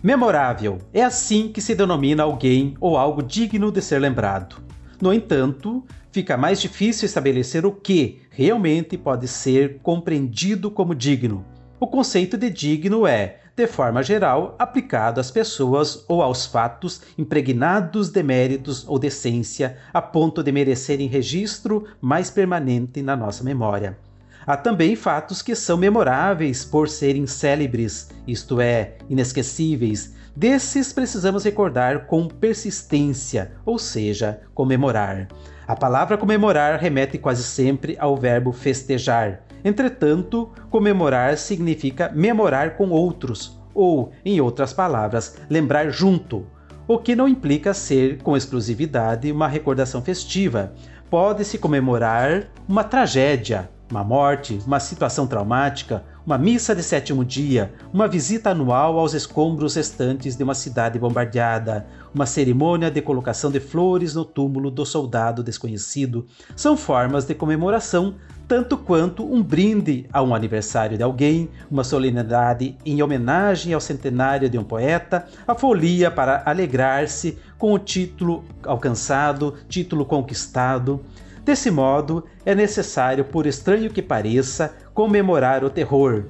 Memorável 0.00 0.78
é 0.94 1.02
assim 1.02 1.48
que 1.48 1.60
se 1.60 1.74
denomina 1.74 2.22
alguém 2.22 2.76
ou 2.78 2.96
algo 2.96 3.24
digno 3.24 3.72
de 3.72 3.82
ser 3.82 3.98
lembrado. 3.98 4.62
No 5.02 5.12
entanto, 5.12 5.82
fica 6.12 6.36
mais 6.36 6.60
difícil 6.60 7.06
estabelecer 7.06 7.64
o 7.64 7.72
que 7.72 8.22
realmente 8.30 8.96
pode 8.98 9.28
ser 9.28 9.78
compreendido 9.82 10.70
como 10.70 10.94
digno. 10.94 11.44
O 11.78 11.86
conceito 11.86 12.36
de 12.36 12.50
digno 12.50 13.06
é 13.06 13.40
de 13.60 13.66
forma 13.66 14.02
geral, 14.02 14.54
aplicado 14.58 15.20
às 15.20 15.30
pessoas 15.30 16.04
ou 16.08 16.22
aos 16.22 16.46
fatos 16.46 17.02
impregnados 17.18 18.08
de 18.08 18.22
méritos 18.22 18.88
ou 18.88 18.98
decência 18.98 19.76
a 19.92 20.00
ponto 20.00 20.42
de 20.42 20.50
merecerem 20.50 21.08
registro 21.08 21.86
mais 22.00 22.30
permanente 22.30 23.02
na 23.02 23.14
nossa 23.14 23.44
memória. 23.44 23.98
Há 24.46 24.56
também 24.56 24.96
fatos 24.96 25.42
que 25.42 25.54
são 25.54 25.76
memoráveis 25.76 26.64
por 26.64 26.88
serem 26.88 27.26
célebres, 27.26 28.08
isto 28.26 28.60
é, 28.60 28.96
inesquecíveis. 29.10 30.14
Desses 30.34 30.92
precisamos 30.92 31.44
recordar 31.44 32.06
com 32.06 32.28
persistência, 32.28 33.52
ou 33.66 33.78
seja, 33.78 34.40
comemorar. 34.54 35.28
A 35.70 35.76
palavra 35.76 36.18
comemorar 36.18 36.80
remete 36.80 37.16
quase 37.16 37.44
sempre 37.44 37.96
ao 37.96 38.16
verbo 38.16 38.50
festejar, 38.50 39.42
Entretanto, 39.64 40.50
comemorar 40.68 41.36
significa 41.36 42.10
memorar 42.12 42.76
com 42.76 42.90
outros, 42.90 43.56
ou, 43.72 44.10
em 44.24 44.40
outras 44.40 44.72
palavras, 44.72 45.36
lembrar 45.48 45.90
junto, 45.90 46.44
o 46.88 46.98
que 46.98 47.14
não 47.14 47.28
implica 47.28 47.72
ser, 47.72 48.20
com 48.20 48.36
exclusividade, 48.36 49.30
uma 49.30 49.46
recordação 49.46 50.02
festiva. 50.02 50.72
Pode-se 51.08 51.56
comemorar 51.56 52.48
uma 52.68 52.82
tragédia, 52.82 53.70
uma 53.88 54.02
morte, 54.02 54.58
uma 54.66 54.80
situação 54.80 55.24
traumática, 55.24 56.02
uma 56.26 56.38
missa 56.38 56.74
de 56.74 56.82
sétimo 56.82 57.24
dia, 57.24 57.72
uma 57.92 58.06
visita 58.06 58.50
anual 58.50 58.98
aos 58.98 59.14
escombros 59.14 59.74
restantes 59.74 60.36
de 60.36 60.44
uma 60.44 60.54
cidade 60.54 60.98
bombardeada, 60.98 61.86
uma 62.14 62.26
cerimônia 62.26 62.90
de 62.90 63.00
colocação 63.00 63.50
de 63.50 63.60
flores 63.60 64.14
no 64.14 64.24
túmulo 64.24 64.70
do 64.70 64.84
soldado 64.84 65.42
desconhecido, 65.42 66.26
são 66.54 66.76
formas 66.76 67.24
de 67.24 67.34
comemoração 67.34 68.14
tanto 68.50 68.76
quanto 68.76 69.24
um 69.24 69.40
brinde 69.40 70.08
a 70.12 70.20
um 70.20 70.34
aniversário 70.34 70.96
de 70.96 71.04
alguém, 71.04 71.48
uma 71.70 71.84
solenidade 71.84 72.76
em 72.84 73.00
homenagem 73.00 73.72
ao 73.72 73.80
centenário 73.80 74.50
de 74.50 74.58
um 74.58 74.64
poeta, 74.64 75.24
a 75.46 75.54
folia 75.54 76.10
para 76.10 76.42
alegrar-se 76.44 77.38
com 77.56 77.72
o 77.72 77.78
título 77.78 78.44
alcançado, 78.64 79.54
título 79.68 80.04
conquistado. 80.04 81.00
Desse 81.44 81.70
modo, 81.70 82.24
é 82.44 82.52
necessário, 82.52 83.24
por 83.24 83.46
estranho 83.46 83.88
que 83.88 84.02
pareça, 84.02 84.74
comemorar 84.94 85.64
o 85.64 85.70
terror. 85.70 86.24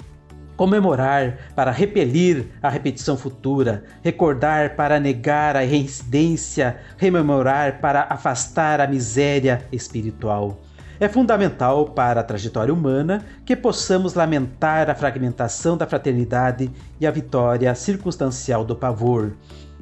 Comemorar 0.56 1.38
para 1.54 1.70
repelir 1.70 2.46
a 2.62 2.68
repetição 2.68 3.16
futura, 3.16 3.84
recordar 4.02 4.76
para 4.76 5.00
negar 5.00 5.56
a 5.56 5.60
reincidência, 5.60 6.76
rememorar 6.98 7.80
para 7.80 8.06
afastar 8.10 8.80
a 8.80 8.86
miséria 8.86 9.66
espiritual. 9.72 10.60
É 11.00 11.08
fundamental 11.08 11.86
para 11.86 12.20
a 12.20 12.22
trajetória 12.22 12.74
humana 12.74 13.24
que 13.46 13.56
possamos 13.56 14.12
lamentar 14.12 14.90
a 14.90 14.94
fragmentação 14.94 15.74
da 15.74 15.86
fraternidade 15.86 16.70
e 17.00 17.06
a 17.06 17.10
vitória 17.10 17.74
circunstancial 17.74 18.66
do 18.66 18.76
pavor. 18.76 19.32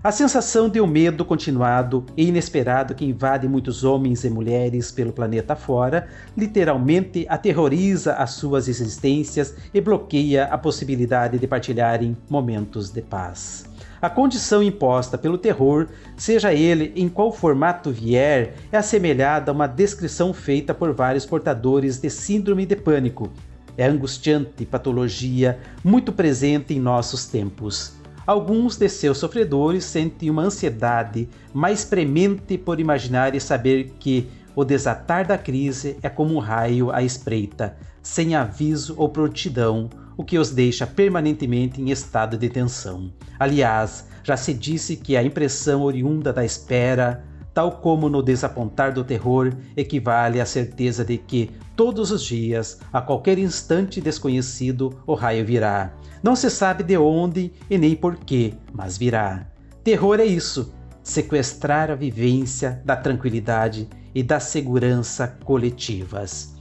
A 0.03 0.13
sensação 0.13 0.69
de 0.69 0.81
um 0.81 0.87
medo 0.87 1.25
continuado 1.25 2.07
e 2.17 2.29
inesperado 2.29 2.95
que 2.95 3.05
invade 3.05 3.49
muitos 3.49 3.83
homens 3.83 4.23
e 4.23 4.31
mulheres 4.31 4.93
pelo 4.93 5.13
planeta 5.13 5.57
fora 5.57 6.07
literalmente 6.37 7.27
aterroriza 7.29 8.15
as 8.15 8.31
suas 8.31 8.69
existências 8.69 9.57
e 9.75 9.81
bloqueia 9.81 10.45
a 10.45 10.57
possibilidade 10.57 11.37
de 11.37 11.49
partilharem 11.49 12.17
momentos 12.31 12.91
de 12.91 13.03
paz. 13.03 13.69
A 14.01 14.09
condição 14.09 14.63
imposta 14.63 15.19
pelo 15.19 15.37
terror, 15.37 15.89
seja 16.17 16.55
ele 16.55 16.93
em 16.95 17.09
qual 17.09 17.33
formato 17.33 17.91
vier, 17.91 18.55
é 18.71 18.77
assemelhada 18.77 19.51
a 19.51 19.55
uma 19.55 19.67
descrição 19.67 20.33
feita 20.33 20.73
por 20.73 20.93
vários 20.93 21.27
portadores 21.27 21.99
de 21.99 22.09
síndrome 22.09 22.65
de 22.65 22.77
pânico. 22.77 23.29
É 23.77 23.85
angustiante 23.85 24.65
patologia 24.65 25.59
muito 25.83 26.13
presente 26.13 26.73
em 26.73 26.79
nossos 26.79 27.27
tempos. 27.27 27.99
Alguns 28.29 28.77
de 28.77 28.91
seus 28.91 29.17
sofredores 29.17 29.87
sentem 29.87 30.29
uma 30.29 30.43
ansiedade 30.43 31.27
mais 31.51 31.83
premente 31.83 32.59
por 32.59 32.79
imaginar 32.79 33.35
e 33.35 33.41
saber 33.41 33.95
que 33.99 34.29
o 34.55 34.67
desatar 34.67 35.27
da 35.27 35.39
crise 35.39 35.97
é 36.03 36.11
como 36.11 36.35
um 36.35 36.39
raio 36.39 36.91
à 36.91 37.03
espreita, 37.03 37.75
sem 38.03 38.35
aviso 38.35 38.95
ou 38.99 39.09
prontidão, 39.09 39.89
o 40.15 40.23
que 40.23 40.37
os 40.39 40.51
deixa 40.51 40.87
permanentemente 40.87 41.81
em 41.81 41.91
estado 41.91 42.37
de 42.37 42.51
tensão. 42.51 43.11
Aliás, 43.39 44.07
já 44.23 44.37
se 44.37 44.53
disse 44.53 44.95
que 44.95 45.17
a 45.17 45.23
impressão 45.23 45.81
oriunda 45.81 46.31
da 46.31 46.45
espera, 46.45 47.25
tal 47.59 47.73
como 47.73 48.09
no 48.09 48.23
desapontar 48.23 48.93
do 48.93 49.03
terror, 49.03 49.53
equivale 49.77 50.41
à 50.41 50.47
certeza 50.47 51.05
de 51.05 51.19
que, 51.19 51.51
todos 51.75 52.13
os 52.13 52.23
dias, 52.23 52.79
a 52.93 53.01
qualquer 53.01 53.37
instante 53.37 54.01
desconhecido, 54.01 54.97
o 55.05 55.15
raio 55.15 55.45
virá. 55.45 55.93
Não 56.23 56.37
se 56.37 56.51
sabe 56.51 56.85
de 56.85 56.97
onde 56.97 57.53
e 57.69 57.77
nem 57.77 57.97
porquê, 57.97 58.55
mas 58.73 58.97
virá. 58.97 59.45
Terror 59.83 60.21
é 60.21 60.25
isso: 60.25 60.73
sequestrar 61.03 61.91
a 61.91 61.97
vivência 61.97 62.81
da 62.85 62.95
tranquilidade 62.95 63.89
e 64.15 64.23
da 64.23 64.39
segurança 64.39 65.27
coletivas. 65.43 66.55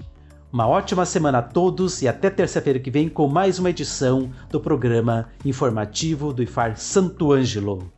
Uma 0.51 0.67
ótima 0.67 1.05
semana 1.05 1.37
a 1.37 1.43
todos 1.43 2.01
e 2.01 2.07
até 2.07 2.31
terça-feira 2.31 2.79
que 2.79 2.89
vem 2.89 3.07
com 3.07 3.27
mais 3.27 3.59
uma 3.59 3.69
edição 3.69 4.31
do 4.49 4.59
programa 4.59 5.27
informativo 5.45 6.33
do 6.33 6.41
IFAR 6.41 6.75
Santo 6.75 7.31
Ângelo. 7.31 7.95